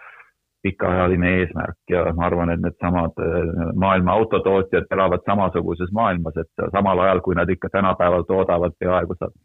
pikaajaline 0.65 1.33
eesmärk. 1.41 1.79
Ja 1.93 2.05
ma 2.17 2.27
arvan, 2.29 2.53
et 2.53 2.63
needsamad 2.63 3.21
äh, 3.23 3.73
maailma 3.75 4.17
autotootjad 4.19 4.89
elavad 4.97 5.25
samasuguses 5.29 5.93
maailmas, 5.95 6.39
et 6.43 6.67
samal 6.75 7.05
ajal, 7.05 7.23
kui 7.25 7.37
nad 7.37 7.49
ikka 7.49 7.71
tänapäeval 7.75 8.27
toodavad 8.29 8.77
peaaegu 8.79 9.19
saab 9.19 9.37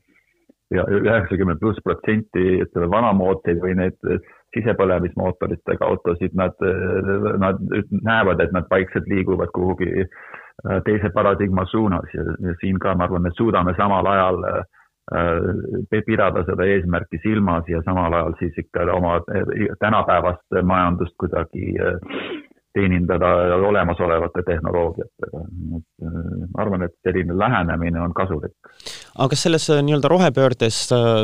üheksakümmend 0.73 1.61
pluss 1.61 1.83
protsenti, 1.85 2.42
ütleme, 2.64 2.87
vanamoodsaid 2.88 3.59
või 3.61 3.75
neid 3.76 3.99
sisepõlemismootoritega 4.57 5.85
autosid, 5.85 6.33
nad, 6.33 6.57
nad 7.42 7.61
näevad, 7.92 8.40
et 8.40 8.54
nad 8.57 8.64
vaikselt 8.73 9.04
liiguvad 9.12 9.52
kuhugi 9.52 9.90
Äh, 9.92 10.42
teise 10.85 11.11
paradigma 11.15 11.65
suunas 11.67 12.15
ja, 12.15 12.23
ja 12.23 12.55
siin 12.61 12.79
ka 12.79 12.95
ma 12.95 13.05
arvan, 13.05 13.27
et 13.27 13.37
suudame 13.37 13.75
samal 13.77 14.07
ajal 14.07 14.41
äh, 14.49 14.63
pidada 16.07 16.45
seda 16.47 16.67
eesmärki 16.69 17.19
silmas 17.23 17.69
ja 17.69 17.83
samal 17.85 18.13
ajal 18.13 18.37
siis 18.39 18.59
ikka 18.59 18.87
oma 18.95 19.17
äh, 19.17 19.67
tänapäevast 19.81 20.63
majandust 20.63 21.17
kuidagi 21.19 21.75
teenindada 22.75 23.27
olemasolevate 23.55 24.43
tehnoloogiatega. 24.47 25.39
Äh, 25.39 26.21
ma 26.55 26.63
arvan, 26.63 26.83
et 26.83 26.95
selline 27.03 27.39
lähenemine 27.39 28.01
on 28.01 28.15
kasulik. 28.15 28.57
Aga 29.12 29.28
kas 29.33 29.45
selles 29.47 29.66
äh, 29.73 29.81
nii-öelda 29.85 30.11
rohepöördes 30.12 30.78
äh, 30.95 31.23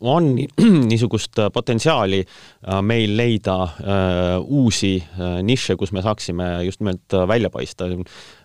on 0.00 0.28
niisugust 0.90 1.40
potentsiaali 1.54 2.22
meil 2.82 3.16
leida 3.16 3.56
uusi 4.42 4.96
nišše, 5.46 5.76
kus 5.78 5.92
me 5.94 6.02
saaksime 6.04 6.48
just 6.66 6.82
nimelt 6.82 7.16
välja 7.28 7.50
paista? 7.50 7.88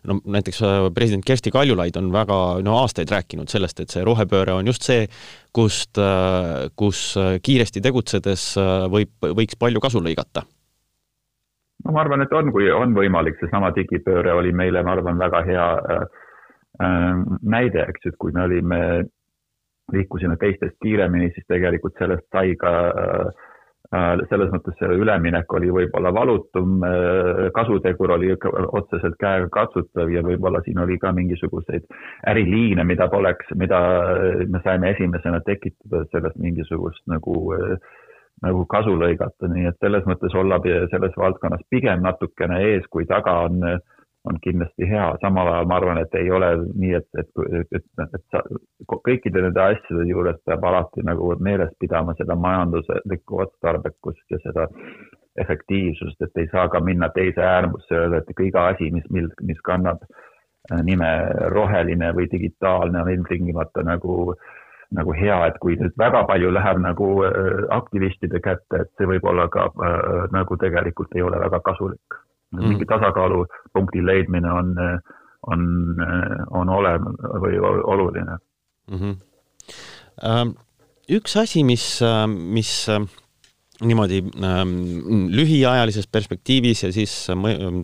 no 0.07 0.19
näiteks 0.25 0.61
president 0.95 1.25
Kersti 1.25 1.51
Kaljulaid 1.51 1.97
on 1.99 2.11
väga 2.13 2.37
no 2.65 2.77
aastaid 2.81 3.11
rääkinud 3.11 3.51
sellest, 3.51 3.79
et 3.79 3.93
see 3.93 4.05
rohepööre 4.05 4.55
on 4.55 4.67
just 4.67 4.85
see, 4.87 5.05
kust, 5.53 5.99
kus 6.75 7.03
kiiresti 7.43 7.83
tegutsedes 7.83 8.47
võib, 8.91 9.13
võiks 9.37 9.59
palju 9.59 9.83
kasu 9.83 10.01
lõigata 10.03 10.45
no 11.85 11.95
ma 11.95 12.03
arvan, 12.03 12.23
et 12.25 12.33
on, 12.35 12.51
kui 12.53 12.69
on 12.73 12.95
võimalik, 12.97 13.37
seesama 13.41 13.71
digipööre 13.75 14.33
oli 14.37 14.53
meile, 14.55 14.83
ma 14.85 14.95
arvan, 14.95 15.19
väga 15.21 15.43
hea 15.47 15.67
äh, 15.77 16.03
äh, 16.03 16.20
näide, 16.81 17.85
eks 17.89 18.11
et 18.11 18.17
kui 18.19 18.33
me 18.35 18.45
olime, 18.47 18.81
liikusime 19.91 20.37
teistest 20.39 20.77
kiiremini, 20.83 21.31
siis 21.35 21.47
tegelikult 21.47 21.97
sellest 21.99 22.27
sai 22.31 22.55
ka 22.59 22.73
äh, 22.89 23.47
äh 23.91 24.21
selles 24.29 24.51
mõttes 24.53 24.77
see 24.79 24.99
üleminek 25.03 25.53
oli 25.53 25.71
võib-olla 25.75 26.13
valutum, 26.15 26.77
äh, 26.87 27.41
kasutegur 27.55 28.15
oli 28.15 28.31
otseselt 28.79 29.17
käega 29.19 29.49
katsutav 29.51 30.11
ja 30.11 30.23
võib-olla 30.23 30.61
siin 30.65 30.79
oli 30.79 30.97
ka 30.99 31.11
mingisuguseid 31.11 31.89
äriliine, 32.27 32.83
mida 32.83 33.09
poleks, 33.11 33.51
mida 33.55 33.81
me 34.47 34.63
saime 34.63 34.95
esimesena 34.95 35.41
tekitada 35.45 36.05
sellest 36.11 36.39
mingisugust 36.39 37.03
nagu 37.11 37.51
äh, 37.57 37.75
nagu 38.41 38.65
kasu 38.69 38.93
lõigata, 38.97 39.49
nii 39.51 39.67
et 39.69 39.77
selles 39.83 40.05
mõttes 40.09 40.33
olla 40.37 40.57
selles 40.63 41.17
valdkonnas 41.17 41.61
pigem 41.69 42.01
natukene 42.05 42.61
ees 42.71 42.87
kui 42.89 43.05
taga 43.09 43.37
on, 43.47 43.61
on 44.29 44.37
kindlasti 44.41 44.85
hea, 44.89 45.05
samal 45.21 45.47
ajal 45.49 45.69
ma 45.69 45.77
arvan, 45.79 45.99
et 46.01 46.15
ei 46.19 46.29
ole 46.31 46.49
nii, 46.61 46.93
et, 46.99 47.07
et, 47.17 47.29
et, 47.59 47.79
et, 47.79 48.15
et 48.17 48.23
sa 48.33 48.43
kõikide 49.07 49.41
nende 49.41 49.63
asjade 49.63 50.05
juures 50.09 50.37
peab 50.45 50.67
alati 50.69 51.05
nagu 51.07 51.31
meeles 51.39 51.71
pidama 51.81 52.13
seda 52.19 52.37
majanduslikku 52.37 53.41
otstarbekust 53.45 54.35
ja 54.35 54.41
seda 54.45 54.67
efektiivsust, 55.41 56.21
et 56.21 56.41
ei 56.43 56.49
saa 56.51 56.67
ka 56.69 56.83
minna 56.83 57.09
teise 57.15 57.41
äärmusse 57.41 57.97
öelda, 57.97 58.21
et 58.21 58.45
iga 58.45 58.67
asi, 58.73 58.91
mis, 58.93 59.07
mis, 59.09 59.29
mis 59.41 59.61
kannab 59.65 60.03
nime 60.85 61.11
roheline 61.49 62.11
või 62.13 62.27
digitaalne 62.29 63.01
on 63.01 63.09
ilmtingimata 63.09 63.81
nagu 63.87 64.35
äh, 64.35 64.49
nagu 64.97 65.13
hea, 65.15 65.37
et 65.47 65.59
kui 65.63 65.77
nüüd 65.79 65.95
väga 65.99 66.23
palju 66.27 66.51
läheb 66.51 66.81
nagu 66.83 67.07
äh, 67.27 67.63
aktivistide 67.77 68.41
kätte, 68.43 68.83
et 68.83 68.91
see 68.97 69.07
võib 69.07 69.27
olla 69.31 69.47
ka 69.51 69.69
äh, 69.71 70.25
nagu 70.35 70.57
tegelikult 70.59 71.15
ei 71.15 71.23
ole 71.27 71.39
väga 71.39 71.61
kasulik 71.67 72.19
mm.. 72.51 72.67
mingi 72.67 72.85
tasakaalupunkti 72.85 74.05
leidmine 74.05 74.51
on, 74.51 74.75
on, 75.47 75.65
on 76.49 76.69
olema 76.69 77.13
või 77.43 77.59
oluline 77.63 78.37
mm. 78.91 78.97
-hmm. 78.97 80.53
üks 81.17 81.37
asi, 81.37 81.63
mis, 81.63 81.85
mis 82.27 82.73
niimoodi 83.81 84.21
ähm, 84.43 84.73
lühiajalises 85.33 86.07
perspektiivis 86.11 86.83
ja 86.83 86.91
siis 86.93 87.13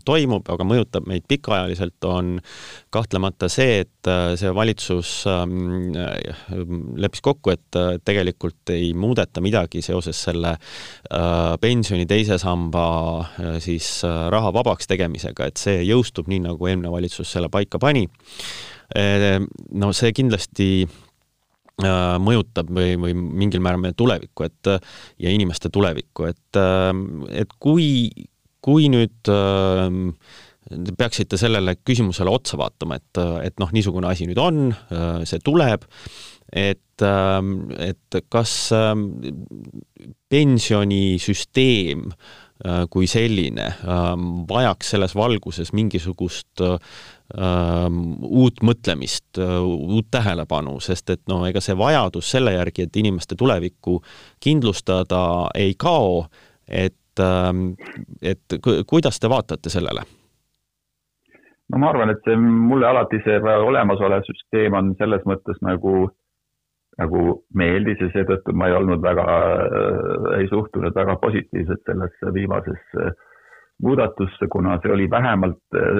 toimub, 0.05 0.47
aga 0.53 0.65
mõjutab 0.67 1.07
meid 1.09 1.25
pikaajaliselt, 1.29 1.97
on 2.07 2.35
kahtlemata 2.93 3.49
see, 3.51 3.81
et 3.85 4.09
äh, 4.11 4.33
see 4.39 4.53
valitsus 4.55 5.11
ähm, 5.31 5.95
leppis 7.01 7.23
kokku, 7.25 7.53
et 7.55 7.79
äh, 7.79 7.97
tegelikult 8.05 8.73
ei 8.73 8.93
muudeta 8.97 9.43
midagi 9.43 9.81
seoses 9.85 10.21
selle 10.29 10.55
äh, 10.57 11.57
pensioni 11.61 12.07
teise 12.09 12.39
samba 12.41 12.87
äh, 13.21 13.57
siis 13.63 13.89
äh, 14.07 14.27
raha 14.33 14.53
vabaks 14.55 14.89
tegemisega, 14.89 15.49
et 15.49 15.61
see 15.61 15.81
jõustub 15.87 16.29
nii, 16.31 16.45
nagu 16.47 16.69
eelmine 16.69 16.93
valitsus 16.93 17.31
selle 17.37 17.51
paika 17.53 17.79
pani. 17.81 18.07
no 19.75 19.89
see 19.91 20.13
kindlasti 20.15 20.67
Äh, 20.87 21.06
mõjutab 21.77 22.71
või, 22.73 22.95
või 22.97 23.13
mingil 23.13 23.61
määral 23.61 23.81
meie 23.83 23.93
tulevikku, 23.97 24.47
et 24.47 24.69
ja 25.21 25.33
inimeste 25.33 25.69
tulevikku, 25.73 26.25
et, 26.31 26.57
äh, 26.57 26.89
et 27.43 27.53
kui, 27.61 28.09
kui 28.65 28.89
nüüd 28.89 29.29
äh, 29.29 29.85
te 30.67 30.95
peaksite 30.97 31.37
sellele 31.39 31.77
küsimusele 31.85 32.33
otsa 32.33 32.57
vaatama, 32.59 32.97
et, 32.99 33.21
et 33.45 33.61
noh, 33.61 33.69
niisugune 33.71 34.09
asi 34.09 34.27
nüüd 34.27 34.39
on, 34.41 34.65
see 35.23 35.39
tuleb, 35.39 35.85
et, 36.51 37.03
et 37.03 38.17
kas 38.33 38.55
pensionisüsteem 40.27 42.03
kui 42.89 43.07
selline 43.07 43.67
vajaks 44.49 44.93
selles 44.95 45.13
valguses 45.15 45.73
mingisugust 45.77 46.63
uut 48.27 48.61
mõtlemist, 48.63 49.37
uut 49.37 50.07
tähelepanu, 50.11 50.79
sest 50.81 51.09
et 51.13 51.23
noh, 51.29 51.43
ega 51.47 51.61
see 51.61 51.77
vajadus 51.77 52.31
selle 52.31 52.55
järgi, 52.55 52.87
et 52.87 53.01
inimeste 53.03 53.35
tulevikku 53.37 53.99
kindlustada, 54.43 55.21
ei 55.55 55.75
kao, 55.77 56.23
et, 56.67 57.23
et 58.21 58.59
kuidas 58.87 59.19
te 59.19 59.29
vaatate 59.29 59.69
sellele? 59.73 60.07
no 61.67 61.81
ma 61.81 61.89
arvan, 61.91 62.13
et 62.13 62.23
see 62.23 62.37
mulle 62.39 62.87
alati 62.87 63.19
see 63.25 63.41
olemasolev 63.43 64.23
süsteem 64.27 64.75
on 64.77 64.93
selles 65.01 65.25
mõttes 65.27 65.59
nagu, 65.65 66.07
nagu 66.97 67.23
meeldis 67.53 67.99
ja 68.01 68.09
seetõttu 68.13 68.55
ma 68.57 68.69
ei 68.69 68.77
olnud 68.77 69.01
väga 69.03 69.25
äh,, 69.29 70.27
ei 70.41 70.51
suhtunud 70.51 70.95
väga 70.95 71.17
positiivselt 71.21 71.83
sellesse 71.85 72.33
viimasesse 72.33 73.05
äh, 73.05 73.17
muudatusse, 73.83 74.47
kuna 74.49 74.79
see 74.81 74.91
oli 74.91 75.09
vähemalt, 75.09 75.59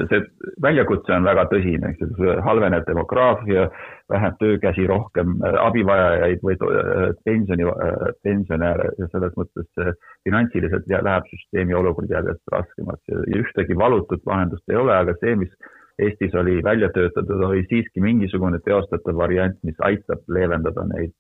see 0.10 0.22
väljakutse 0.62 1.14
on 1.14 1.28
väga 1.28 1.46
tõsine, 1.52 1.92
eks 1.94 2.02
ju, 2.02 2.34
halveneb 2.46 2.88
demograafia, 2.88 3.68
vähem 4.10 4.38
töökäsi, 4.42 4.88
rohkem 4.90 5.36
äh, 5.46 5.60
abivajajaid 5.62 6.46
või 6.46 6.58
äh, 6.58 7.04
pensioni, 7.28 7.68
äh, 7.70 8.10
pensionäre 8.26 8.90
ja 8.98 9.10
selles 9.14 9.36
mõttes 9.38 9.94
finantsiliselt 10.26 10.90
läheb 10.90 11.30
süsteemi 11.34 11.78
olukord 11.78 12.10
järjest 12.10 12.54
raskemaks 12.54 13.14
ja 13.14 13.44
ühtegi 13.44 13.78
valutut 13.78 14.26
lahendust 14.26 14.74
ei 14.74 14.82
ole, 14.82 14.96
aga 14.98 15.14
see, 15.22 15.36
mis 15.44 15.54
Eestis 15.98 16.36
oli 16.38 16.60
välja 16.64 16.90
töötatud, 16.94 17.42
oli 17.50 17.64
siiski 17.70 18.02
mingisugune 18.04 18.60
teostatav 18.66 19.18
variant, 19.18 19.58
mis 19.66 19.80
aitab 19.90 20.26
leevendada 20.30 20.86
neid 20.94 21.16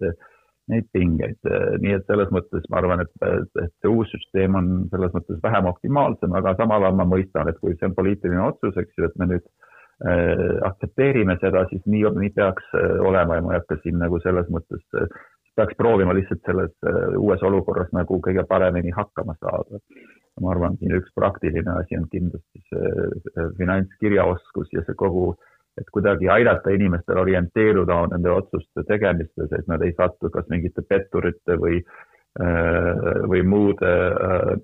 neid 0.68 0.88
pingeid, 0.92 1.38
nii 1.80 1.94
et 1.96 2.10
selles 2.10 2.32
mõttes 2.36 2.66
ma 2.72 2.82
arvan, 2.82 3.00
et, 3.06 3.12
et 3.24 3.72
see 3.80 3.88
uus 3.88 4.10
süsteem 4.12 4.58
on 4.60 4.68
selles 4.92 5.14
mõttes 5.16 5.40
vähem 5.44 5.70
optimaalsem, 5.70 6.34
aga 6.36 6.58
samal 6.60 6.84
ajal 6.84 6.98
ma 7.00 7.06
mõistan, 7.08 7.48
et 7.48 7.60
kui 7.62 7.78
see 7.78 7.88
on 7.88 7.96
poliitiline 7.96 8.44
otsus, 8.44 8.76
eks 8.76 9.00
ju, 9.00 9.08
et 9.08 9.16
me 9.22 9.30
nüüd 9.32 9.46
äh, 10.04 10.60
aktsepteerime 10.68 11.38
seda, 11.40 11.64
siis 11.72 11.88
nii, 11.88 12.04
nii 12.20 12.34
peaks 12.36 12.68
äh, 12.76 12.98
olema 13.00 13.40
ja 13.40 13.46
ma 13.46 13.56
ei 13.56 13.62
hakka 13.62 13.80
siin 13.84 14.00
nagu 14.04 14.20
selles 14.26 14.52
mõttes 14.52 14.84
äh,, 15.00 15.08
peaks 15.58 15.78
proovima 15.80 16.14
lihtsalt 16.14 16.44
selles 16.46 16.74
äh, 16.86 17.16
uues 17.18 17.44
olukorras 17.48 17.90
nagu 17.96 18.20
kõige 18.28 18.44
paremini 18.50 18.94
hakkama 18.96 19.38
saada. 19.40 19.82
Ma 20.42 20.52
arvan, 20.54 20.78
siin 20.78 20.96
üks 21.00 21.14
praktiline 21.16 21.80
asi 21.82 21.98
on 21.98 22.10
kindlasti 22.12 22.64
see 22.70 22.90
äh, 22.90 23.54
finantskirjaoskus 23.58 24.74
ja 24.76 24.84
see 24.86 24.98
kogu 24.98 25.32
äh, 25.32 25.54
et 25.78 25.90
kuidagi 25.94 26.30
aidata 26.30 26.74
inimestel 26.74 27.22
orienteeruda 27.22 28.00
nende 28.14 28.32
otsuste 28.34 28.84
tegemistes, 28.90 29.52
et 29.54 29.68
nad 29.70 29.84
ei 29.86 29.94
satu 29.98 30.32
kas 30.34 30.48
mingite 30.50 30.84
petturite 30.90 31.58
või, 31.62 31.82
äh, 32.42 33.22
või 33.30 33.44
muude 33.46 33.94
äh, 34.08 34.56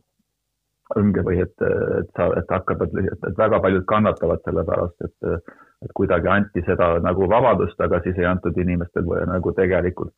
õnge 0.99 1.23
või 1.25 1.39
et, 1.41 1.53
et 1.99 2.09
sa, 2.17 2.27
et 2.37 2.49
hakkavad, 2.53 2.97
et 3.01 3.37
väga 3.37 3.61
paljud 3.63 3.85
kannatavad 3.89 4.41
selle 4.45 4.65
pärast, 4.67 5.05
et, 5.05 5.47
et 5.85 5.93
kuidagi 5.97 6.29
anti 6.29 6.61
seda 6.67 6.91
nagu 7.01 7.29
vabadust, 7.29 7.79
aga 7.81 8.01
siis 8.03 8.19
ei 8.19 8.27
antud 8.29 8.57
inimestele 8.61 9.23
nagu 9.29 9.53
tegelikult 9.57 10.13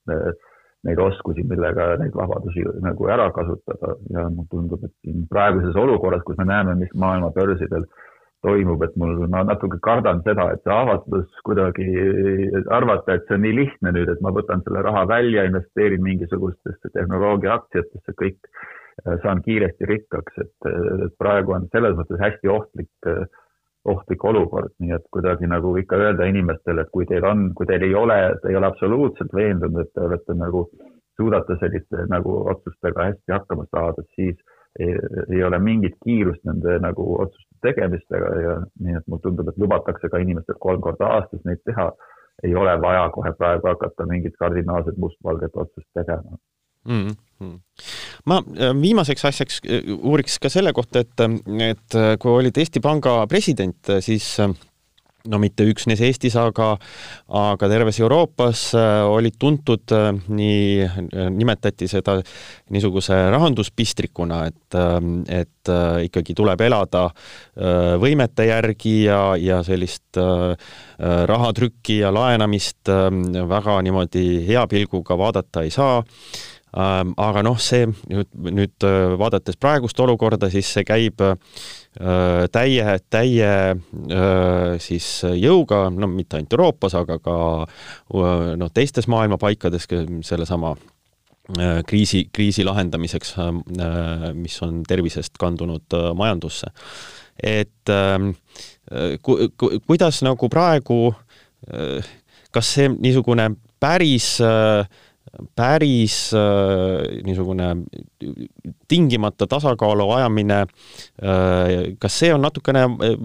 neid 0.86 1.00
oskusi, 1.02 1.44
millega 1.50 1.96
neid 2.02 2.16
vabadusi 2.18 2.66
nagu 2.86 3.08
ära 3.12 3.30
kasutada. 3.36 3.96
Ja 4.14 4.28
mulle 4.30 4.50
tundub, 4.52 4.84
et 4.86 4.94
siin 5.04 5.26
praeguses 5.32 5.78
olukorras, 5.82 6.24
kus 6.28 6.38
me 6.42 6.48
näeme, 6.50 6.76
mis 6.80 6.94
maailma 6.94 7.32
börsidel 7.36 7.88
toimub, 8.46 8.84
et 8.86 8.94
mul, 9.02 9.18
ma 9.32 9.42
natuke 9.48 9.80
kardan 9.86 10.22
seda, 10.26 10.52
et 10.54 10.62
see 10.66 10.74
avatus 10.76 11.40
kuidagi 11.48 11.88
arvata, 12.78 13.16
et 13.16 13.26
see 13.26 13.40
on 13.40 13.46
nii 13.46 13.56
lihtne 13.62 13.94
nüüd, 13.96 14.12
et 14.12 14.22
ma 14.26 14.34
võtan 14.36 14.62
selle 14.66 14.84
raha 14.86 15.06
välja, 15.10 15.48
investeerin 15.50 16.04
mingisugustesse 16.06 16.94
tehnoloogia 16.94 17.56
aktsiatesse, 17.58 18.14
kõik 18.22 18.38
äh, 18.46 19.18
saan 19.24 19.42
kiiresti 19.46 19.90
rikkaks, 19.90 20.38
et 20.46 20.70
praegu 21.18 21.58
on 21.58 21.66
selles 21.74 21.98
mõttes 21.98 22.22
hästi 22.22 22.54
ohtlik, 22.54 22.92
äh, 23.10 23.26
ohtlik 23.86 24.24
olukord, 24.26 24.74
nii 24.80 24.96
et 24.98 25.06
kuidagi 25.14 25.48
nagu 25.50 25.76
ikka 25.78 25.98
öelda 26.02 26.26
inimestele, 26.30 26.86
et 26.86 26.92
kui 26.94 27.06
teil 27.10 27.26
on, 27.30 27.48
kui 27.58 27.68
teil 27.70 27.86
ei 27.86 27.96
ole, 27.96 28.18
te 28.42 28.50
ei 28.52 28.58
ole 28.60 28.70
absoluutselt 28.70 29.34
veendunud, 29.34 29.82
et 29.84 29.94
te 29.94 30.06
olete 30.08 30.38
nagu, 30.40 30.66
suudate 31.16 31.58
selliste 31.62 32.08
nagu 32.12 32.40
otsustega 32.52 33.10
hästi 33.10 33.36
hakkama 33.36 33.68
saada, 33.70 34.04
siis 34.16 34.36
ei, 34.80 34.96
ei 35.30 35.44
ole 35.44 35.60
mingit 35.60 35.96
kiirust 36.04 36.44
nende 36.50 36.80
nagu 36.84 37.06
otsuste 37.22 37.54
tegemistega 37.70 38.34
ja 38.42 38.58
nii 38.84 38.98
et 39.00 39.08
mulle 39.08 39.24
tundub, 39.24 39.48
et 39.50 39.62
lubatakse 39.62 40.10
ka 40.12 40.20
inimestel 40.24 40.60
kolm 40.66 40.84
korda 40.84 41.14
aastas 41.20 41.46
neid 41.46 41.64
teha. 41.70 41.94
ei 42.44 42.56
ole 42.56 42.72
vaja 42.82 43.10
kohe 43.16 43.32
praegu 43.38 43.68
hakata 43.68 44.06
mingit 44.06 44.34
kardinaalset 44.40 44.98
mustvalget 44.98 45.56
otsust 45.56 45.88
tegema 45.96 46.36
mm. 46.86 47.16
-hmm. 47.40 47.60
ma 48.26 48.44
äh, 48.60 48.82
viimaseks 48.82 49.26
asjaks 49.26 49.60
äh, 49.66 49.82
uuriks 49.98 50.40
ka 50.40 50.50
selle 50.50 50.74
kohta, 50.74 51.04
et, 51.04 51.26
et 51.70 51.96
äh, 52.00 52.16
kui 52.20 52.32
olid 52.32 52.58
Eesti 52.58 52.80
Panga 52.80 53.26
president, 53.28 53.94
siis 54.00 54.38
no 55.26 55.40
mitte 55.42 55.66
üksnes 55.66 56.02
Eestis, 56.06 56.36
aga, 56.38 56.76
aga 57.34 57.68
terves 57.68 57.98
Euroopas 58.00 58.60
olid 59.10 59.40
tuntud 59.42 59.90
nii, 60.30 60.86
nimetati 61.34 61.88
seda 61.90 62.20
niisuguse 62.70 63.18
rahanduspistrikuna, 63.34 64.44
et, 64.46 64.78
et 65.34 65.74
ikkagi 66.06 66.38
tuleb 66.38 66.62
elada 66.68 67.08
võimete 67.98 68.46
järgi 68.52 68.94
ja, 69.08 69.22
ja 69.42 69.64
sellist 69.66 70.22
rahatrükki 71.34 72.04
ja 72.04 72.14
laenamist 72.14 72.94
väga 73.50 73.82
niimoodi 73.82 74.28
hea 74.46 74.68
pilguga 74.70 75.18
vaadata 75.18 75.66
ei 75.66 75.74
saa 75.74 76.04
aga 76.76 77.42
noh, 77.46 77.56
see 77.62 77.86
nüüd, 77.88 78.28
nüüd 78.36 78.86
vaadates 79.20 79.56
praegust 79.56 80.00
olukorda, 80.04 80.50
siis 80.52 80.68
see 80.76 80.84
käib 80.84 81.22
Äh, 81.96 82.50
täie, 82.52 82.98
täie 83.08 83.52
äh, 83.72 84.74
siis 84.84 85.06
jõuga, 85.40 85.86
no 85.96 86.10
mitte 86.12 86.36
ainult 86.36 86.52
Euroopas, 86.58 86.96
aga 87.00 87.16
ka 87.24 87.36
äh, 87.64 88.50
noh, 88.60 88.72
teistes 88.76 89.08
maailma 89.08 89.40
paikades 89.40 89.88
sellesama 90.28 90.76
kriisi, 91.86 92.24
kriisi 92.34 92.64
lahendamiseks, 92.66 93.36
mis 94.34 94.56
on 94.66 94.80
tervisest 94.82 95.38
kandunud 95.38 95.94
majandusse. 96.18 96.72
et 97.38 97.92
ku, 99.22 99.36
ku, 99.54 99.70
kuidas 99.86 100.24
nagu 100.26 100.50
praegu, 100.50 101.14
kas 102.50 102.72
see 102.74 102.90
niisugune 102.90 103.52
päris 103.80 104.40
äh, 104.42 104.88
päris 105.56 106.34
äh, 106.34 107.24
niisugune 107.26 107.76
tingimata 108.88 109.48
tasakaalu 109.48 110.12
ajamine 110.12 110.60
äh,, 110.62 111.98
kas 112.00 112.20
see 112.20 112.34
on 112.34 112.46
natukene, 112.46 112.86
äh, 112.86 113.20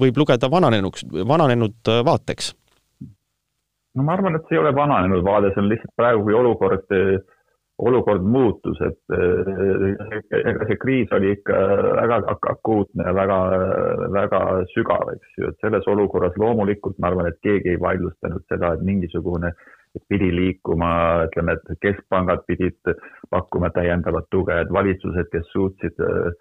võib 0.00 0.18
lugeda 0.22 0.50
vananenuks, 0.50 1.06
vananenud 1.28 1.92
vaateks? 2.04 2.54
no 3.94 4.06
ma 4.06 4.16
arvan, 4.16 4.36
et 4.36 4.48
see 4.48 4.56
ei 4.56 4.62
ole 4.64 4.74
vananenud 4.76 5.24
vaade, 5.24 5.52
see 5.52 5.62
on 5.62 5.68
lihtsalt 5.68 5.94
praegu, 6.00 6.22
kui 6.24 6.34
olukord, 6.34 6.94
olukord 7.82 8.24
muutus, 8.24 8.78
et 8.86 9.16
ega 10.38 10.68
see 10.68 10.78
kriis 10.80 11.12
oli 11.12 11.34
ikka 11.36 11.58
väga 11.98 12.22
akuutne 12.54 13.04
ja 13.04 13.12
väga, 13.18 13.38
väga 14.16 14.40
sügav, 14.72 15.12
eks 15.12 15.36
ju, 15.36 15.52
et 15.52 15.60
selles 15.66 15.88
olukorras 15.92 16.38
loomulikult 16.40 16.96
ma 17.02 17.10
arvan, 17.12 17.28
et 17.28 17.40
keegi 17.44 17.74
ei 17.74 17.82
vaidlustanud 17.84 18.46
seda, 18.48 18.72
et 18.72 18.86
mingisugune 18.88 19.52
äh, 19.52 19.81
pidi 20.08 20.30
liikuma, 20.36 20.92
ütleme, 21.28 21.56
et 21.58 21.82
keskpangad 21.84 22.46
pidid 22.48 22.94
pakkuma 23.30 23.70
täiendavat 23.74 24.30
tuge, 24.30 24.56
et 24.62 24.72
valitsused, 24.72 25.28
kes 25.32 25.50
suutsid 25.52 26.00
äh, 26.00 26.32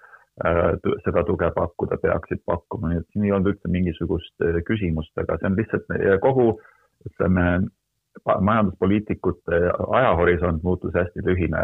seda 1.06 1.26
tuge 1.28 1.52
pakkuda, 1.56 2.00
peaksid 2.02 2.44
pakkuma, 2.46 2.92
nii 2.92 3.02
et 3.04 3.10
siin 3.12 3.28
ei 3.28 3.36
olnud 3.36 3.54
üldse 3.54 3.72
mingisugust 3.72 4.48
äh, 4.48 4.62
küsimust, 4.68 5.14
aga 5.20 5.40
see 5.40 5.52
on 5.52 5.60
lihtsalt 5.60 5.94
kogu, 6.24 6.48
ütleme, 7.10 7.48
majanduspoliitikute 8.42 9.58
ajahorisont 9.98 10.64
muutus 10.64 10.94
hästi 10.94 11.24
lühine, 11.26 11.62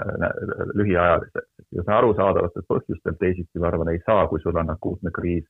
lühiajaliseks 0.79 1.49
ja 1.75 1.83
see 1.83 1.95
arusaadavatel 1.95 2.63
põhjustel 2.71 3.17
teisiti, 3.19 3.59
ma 3.59 3.67
arvan, 3.67 3.91
ei 3.91 3.99
saa, 4.05 4.27
kui 4.31 4.39
sul 4.43 4.55
on 4.55 4.71
akuutne 4.71 5.11
kriis 5.15 5.47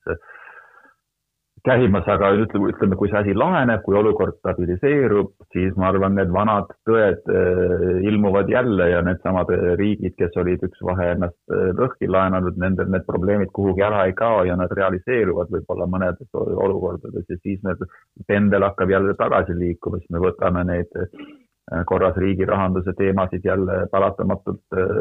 käimas, 1.68 2.08
aga 2.10 2.32
ütleme, 2.40 2.72
ütleme, 2.72 2.98
kui 3.00 3.10
see 3.12 3.20
asi 3.20 3.36
laheneb, 3.38 3.84
kui 3.86 3.98
olukord 4.00 4.38
stabiliseerub, 4.40 5.34
siis 5.54 5.76
ma 5.80 5.90
arvan, 5.92 6.16
need 6.18 6.32
vanad 6.34 6.72
tõed 6.88 7.32
äh, 7.32 7.86
ilmuvad 8.10 8.52
jälle 8.52 8.90
ja 8.94 9.02
needsamad 9.06 9.52
riigid, 9.82 10.16
kes 10.20 10.38
olid 10.42 10.64
üksvahe 10.68 11.12
ennast 11.16 11.38
äh, 11.54 11.72
lõhki 11.78 12.10
laenanud, 12.12 12.60
nendel 12.64 12.92
need 12.94 13.08
probleemid 13.10 13.52
kuhugi 13.56 13.86
ära 13.88 14.06
ei 14.08 14.16
kao 14.18 14.46
ja 14.48 14.56
nad 14.60 14.74
realiseeruvad 14.80 15.52
võib-olla 15.54 15.90
mõnedes 15.92 16.32
olukordades 16.38 17.28
ja 17.28 17.42
siis 17.42 17.60
need 17.68 17.84
pendel 18.28 18.68
hakkab 18.68 18.96
jälle 18.96 19.18
tagasi 19.20 19.58
liikuma, 19.58 20.02
siis 20.02 20.16
me 20.16 20.24
võtame 20.24 20.64
neid 20.68 20.96
Äh, 20.98 21.47
korras 21.86 22.16
riigi 22.16 22.46
rahanduse 22.46 22.94
teemasid 22.98 23.46
jälle 23.46 23.88
paratamatult 23.92 24.62
äh, 24.74 24.92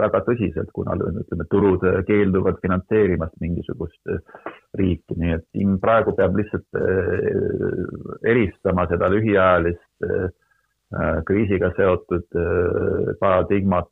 väga 0.00 0.20
tõsiselt, 0.26 0.72
kuna 0.74 0.96
ütleme, 0.98 1.46
turud 1.50 1.84
äh, 1.86 2.00
keelduvad 2.08 2.58
finantseerimast 2.62 3.36
mingisugust 3.40 4.12
riiki, 4.78 5.14
nii 5.16 5.36
et 5.36 5.46
siin 5.54 5.78
praegu 5.80 6.16
peab 6.18 6.34
lihtsalt 6.36 6.80
eristama 8.26 8.86
seda 8.90 9.08
lühiajalist 9.12 10.08
kriisiga 11.28 11.68
seotud 11.76 12.36
paradigmat 13.20 13.88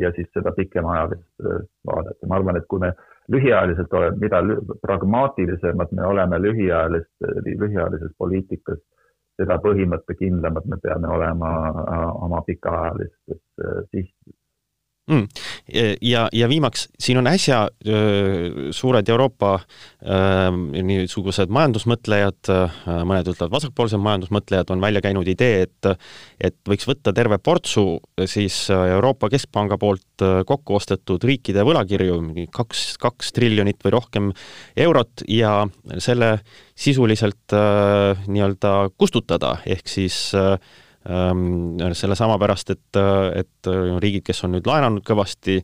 ja 0.00 0.10
siis 0.16 0.30
seda 0.32 0.52
pikemaajalist 0.56 1.48
vaadet. 1.88 2.16
Ma 2.26 2.38
arvan, 2.38 2.56
et 2.56 2.64
kui 2.68 2.80
me 2.80 2.92
lühiajaliselt, 3.32 3.92
mida 4.20 4.40
pragmaatilisemad 4.82 5.92
me 5.96 6.06
oleme 6.08 6.40
lühiajalist, 6.42 7.12
lühiajalises 7.44 8.14
poliitikas, 8.18 8.80
seda 9.38 9.58
põhimõttekindlamad 9.62 10.66
me 10.70 10.80
peame 10.82 11.10
olema 11.14 11.52
oma 12.26 12.42
pikaajalistes 12.46 13.42
sihtides 13.90 14.37
mm.. 15.08 15.26
ja, 16.02 16.28
ja 16.32 16.48
viimaks, 16.48 16.88
siin 17.00 17.18
on 17.20 17.26
äsja 17.30 17.64
öö, 17.86 18.72
suured 18.72 19.08
Euroopa 19.08 19.52
öö, 19.58 20.82
niisugused 20.82 21.52
majandusmõtlejad, 21.54 22.50
mõned 23.08 23.30
ütlevad 23.32 23.54
vasakpoolsed 23.56 24.02
majandusmõtlejad, 24.04 24.72
on 24.74 24.82
välja 24.84 25.02
käinud 25.04 25.28
idee, 25.28 25.66
et 25.66 25.92
et 26.40 26.56
võiks 26.68 26.86
võtta 26.86 27.12
terve 27.14 27.38
portsu 27.42 27.98
siis 28.28 28.56
Euroopa 28.70 29.28
Keskpanga 29.32 29.78
poolt 29.78 30.24
kokku 30.46 30.76
ostetud 30.78 31.24
riikide 31.24 31.64
võlakirju, 31.66 32.18
mingi 32.22 32.46
kaks, 32.52 32.96
kaks 33.02 33.32
triljonit 33.36 33.80
või 33.84 33.94
rohkem 33.94 34.32
eurot 34.76 35.24
ja 35.28 35.60
selle 35.98 36.38
sisuliselt 36.78 37.56
nii-öelda 38.28 38.74
kustutada, 38.98 39.56
ehk 39.66 39.90
siis 39.90 40.28
Ehm, 40.34 40.87
sellesama 41.08 42.38
pärast, 42.40 42.70
et, 42.74 42.98
et 43.40 43.70
riigid, 44.02 44.26
kes 44.26 44.44
on 44.44 44.52
nüüd 44.56 44.66
laenanud 44.68 45.04
kõvasti, 45.06 45.58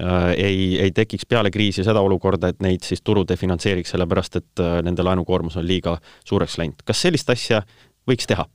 äh, 0.00 0.28
ei, 0.36 0.66
ei 0.84 0.92
tekiks 0.94 1.26
peale 1.26 1.50
kriisi 1.50 1.84
seda 1.86 2.02
olukorda, 2.06 2.52
et 2.52 2.62
neid 2.62 2.86
siis 2.86 3.02
turud 3.02 3.30
ei 3.30 3.40
finantseeriks, 3.40 3.94
sellepärast 3.94 4.40
et 4.42 4.62
äh, 4.62 4.78
nende 4.86 5.06
laenukoormus 5.06 5.58
on 5.58 5.66
liiga 5.66 5.96
suureks 6.24 6.58
läinud. 6.62 6.86
kas 6.86 7.02
sellist 7.02 7.30
asja 7.34 7.62
võiks 8.08 8.30
teha? 8.30 8.46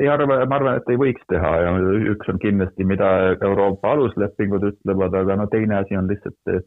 ei 0.00 0.08
arva, 0.08 0.40
ma 0.48 0.56
arvan, 0.56 0.78
et 0.80 0.88
ei 0.88 0.96
võiks 0.96 1.24
teha 1.28 1.50
ja 1.62 1.72
üks 2.14 2.30
on 2.32 2.38
kindlasti, 2.40 2.84
mida 2.88 3.10
Euroopa 3.36 3.92
aluslepingud 3.92 4.64
ütlevad, 4.70 5.14
aga 5.20 5.36
no 5.36 5.46
teine 5.52 5.82
asi 5.82 5.98
on 6.00 6.08
lihtsalt 6.08 6.64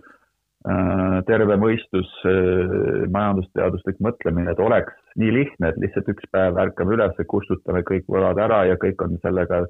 Äh, 0.66 1.18
terve 1.30 1.60
mõistus, 1.62 2.10
äh, 2.26 3.04
majandusteaduslik 3.14 4.00
mõtlemine, 4.02 4.50
et 4.50 4.62
oleks 4.64 4.96
nii 5.22 5.34
lihtne, 5.34 5.72
et 5.72 5.80
lihtsalt 5.82 6.10
üks 6.12 6.28
päev 6.32 6.58
ärkame 6.60 6.98
üles, 6.98 7.20
kustutame 7.32 7.84
kõik 7.88 8.08
võlad 8.12 8.40
ära 8.42 8.66
ja 8.70 8.80
kõik 8.82 9.02
on 9.06 9.16
sellega 9.24 9.64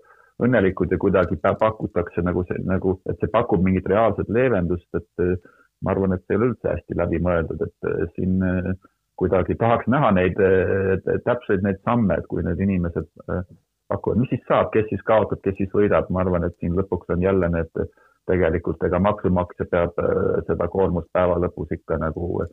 õnnelikud 0.44 0.92
ja 0.92 1.00
kuidagi 1.00 1.38
pakutakse 1.42 2.24
nagu 2.26 2.44
see, 2.50 2.58
nagu, 2.68 2.98
et 3.10 3.22
see 3.22 3.32
pakub 3.32 3.64
mingit 3.64 3.88
reaalset 3.88 4.30
leevendust, 4.30 4.88
et 4.98 5.24
äh, 5.24 5.38
ma 5.86 5.94
arvan, 5.94 6.16
et 6.16 6.26
see 6.26 6.36
ei 6.36 6.42
ole 6.42 6.52
üldse 6.54 6.72
hästi 6.72 6.98
läbimõeldud, 6.98 7.62
et 7.62 8.16
siin 8.16 8.42
kuidagi 9.20 9.56
tahaks 9.60 9.88
näha 9.92 10.10
neid 10.16 10.40
täpseid 11.28 11.62
neid 11.64 11.78
samme, 11.84 12.18
et 12.18 12.26
kui 12.32 12.44
need 12.44 12.60
inimesed 12.64 13.08
pakuvad, 13.92 14.18
mis 14.20 14.32
siis 14.34 14.42
saab, 14.48 14.72
kes 14.74 14.88
siis 14.90 15.04
kaotab, 15.08 15.44
kes 15.46 15.56
siis 15.60 15.72
võidab, 15.76 16.10
ma 16.10 16.24
arvan, 16.24 16.48
et 16.48 16.56
siin 16.60 16.76
lõpuks 16.80 17.12
on 17.14 17.24
jälle 17.24 17.52
need 17.54 17.86
tegelikult 18.30 18.84
ega 18.88 19.00
maksumaksja 19.04 19.68
peab 19.72 20.00
äh, 20.02 20.22
seda 20.48 20.68
koormust 20.74 21.12
päeva 21.14 21.38
lõpus 21.44 21.74
ikka 21.76 22.00
nagu 22.02 22.46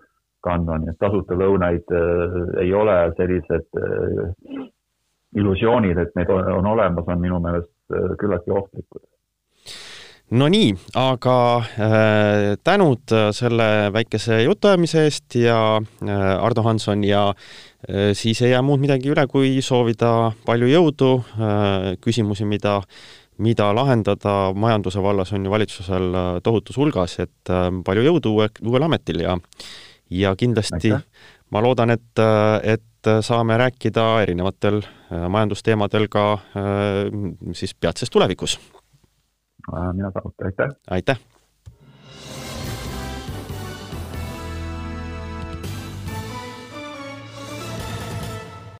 kandma, 0.44 0.78
nii 0.80 0.92
et 0.92 1.00
tasuta 1.00 1.38
lõunaid 1.38 1.94
äh, 1.96 2.36
ei 2.64 2.74
ole 2.74 2.96
sellised 3.18 3.80
äh, 3.80 4.66
illusioonid, 5.38 5.98
et 5.98 6.12
need 6.18 6.30
on, 6.32 6.50
on 6.58 6.68
olemas, 6.74 7.08
on 7.08 7.20
minu 7.20 7.40
meelest 7.40 7.70
küllaltki 8.20 8.52
ohtlikud. 8.52 9.02
No 10.32 10.46
nii, 10.48 10.70
aga 10.96 11.36
äh, 11.60 12.44
tänud 12.64 13.12
selle 13.36 13.66
väikese 13.92 14.42
jutuajamise 14.46 15.02
eest 15.04 15.36
ja 15.36 15.58
äh, 15.76 16.22
Ardo 16.36 16.64
Hanson 16.64 17.04
ja 17.04 17.26
äh, 17.32 18.12
siis 18.16 18.40
ei 18.42 18.54
jää 18.54 18.62
muud 18.64 18.80
midagi 18.80 19.12
üle, 19.12 19.26
kui 19.28 19.58
soovida 19.64 20.32
palju 20.46 20.70
jõudu 20.72 21.10
äh,, 21.20 21.92
küsimusi, 22.00 22.48
mida 22.48 22.80
mida 23.42 23.70
lahendada 23.74 24.52
majanduse 24.54 25.02
vallas 25.02 25.32
on 25.32 25.46
ju 25.46 25.52
valitsusel 25.52 26.14
äh, 26.14 26.34
tohutus 26.44 26.76
hulgas, 26.76 27.18
et 27.22 27.50
äh, 27.50 27.68
palju 27.84 28.04
jõudu 28.06 28.36
uue, 28.36 28.48
uuel 28.66 28.86
ametil 28.88 29.24
ja 29.24 29.36
ja 30.20 30.34
kindlasti 30.36 30.92
Aitäh. 30.92 31.02
ma 31.50 31.62
loodan, 31.64 31.90
et, 31.90 32.12
äh, 32.18 32.74
et 32.74 33.10
saame 33.20 33.56
rääkida 33.58 34.22
erinevatel 34.22 34.78
majandusteemadel 35.10 36.06
ka 36.10 36.38
siis 37.52 37.74
peatses 37.74 38.10
tulevikus. 38.10 38.60
mina 39.92 40.10
samuti, 40.14 40.44
aitäh! 40.44 40.76
aitäh! 40.90 41.31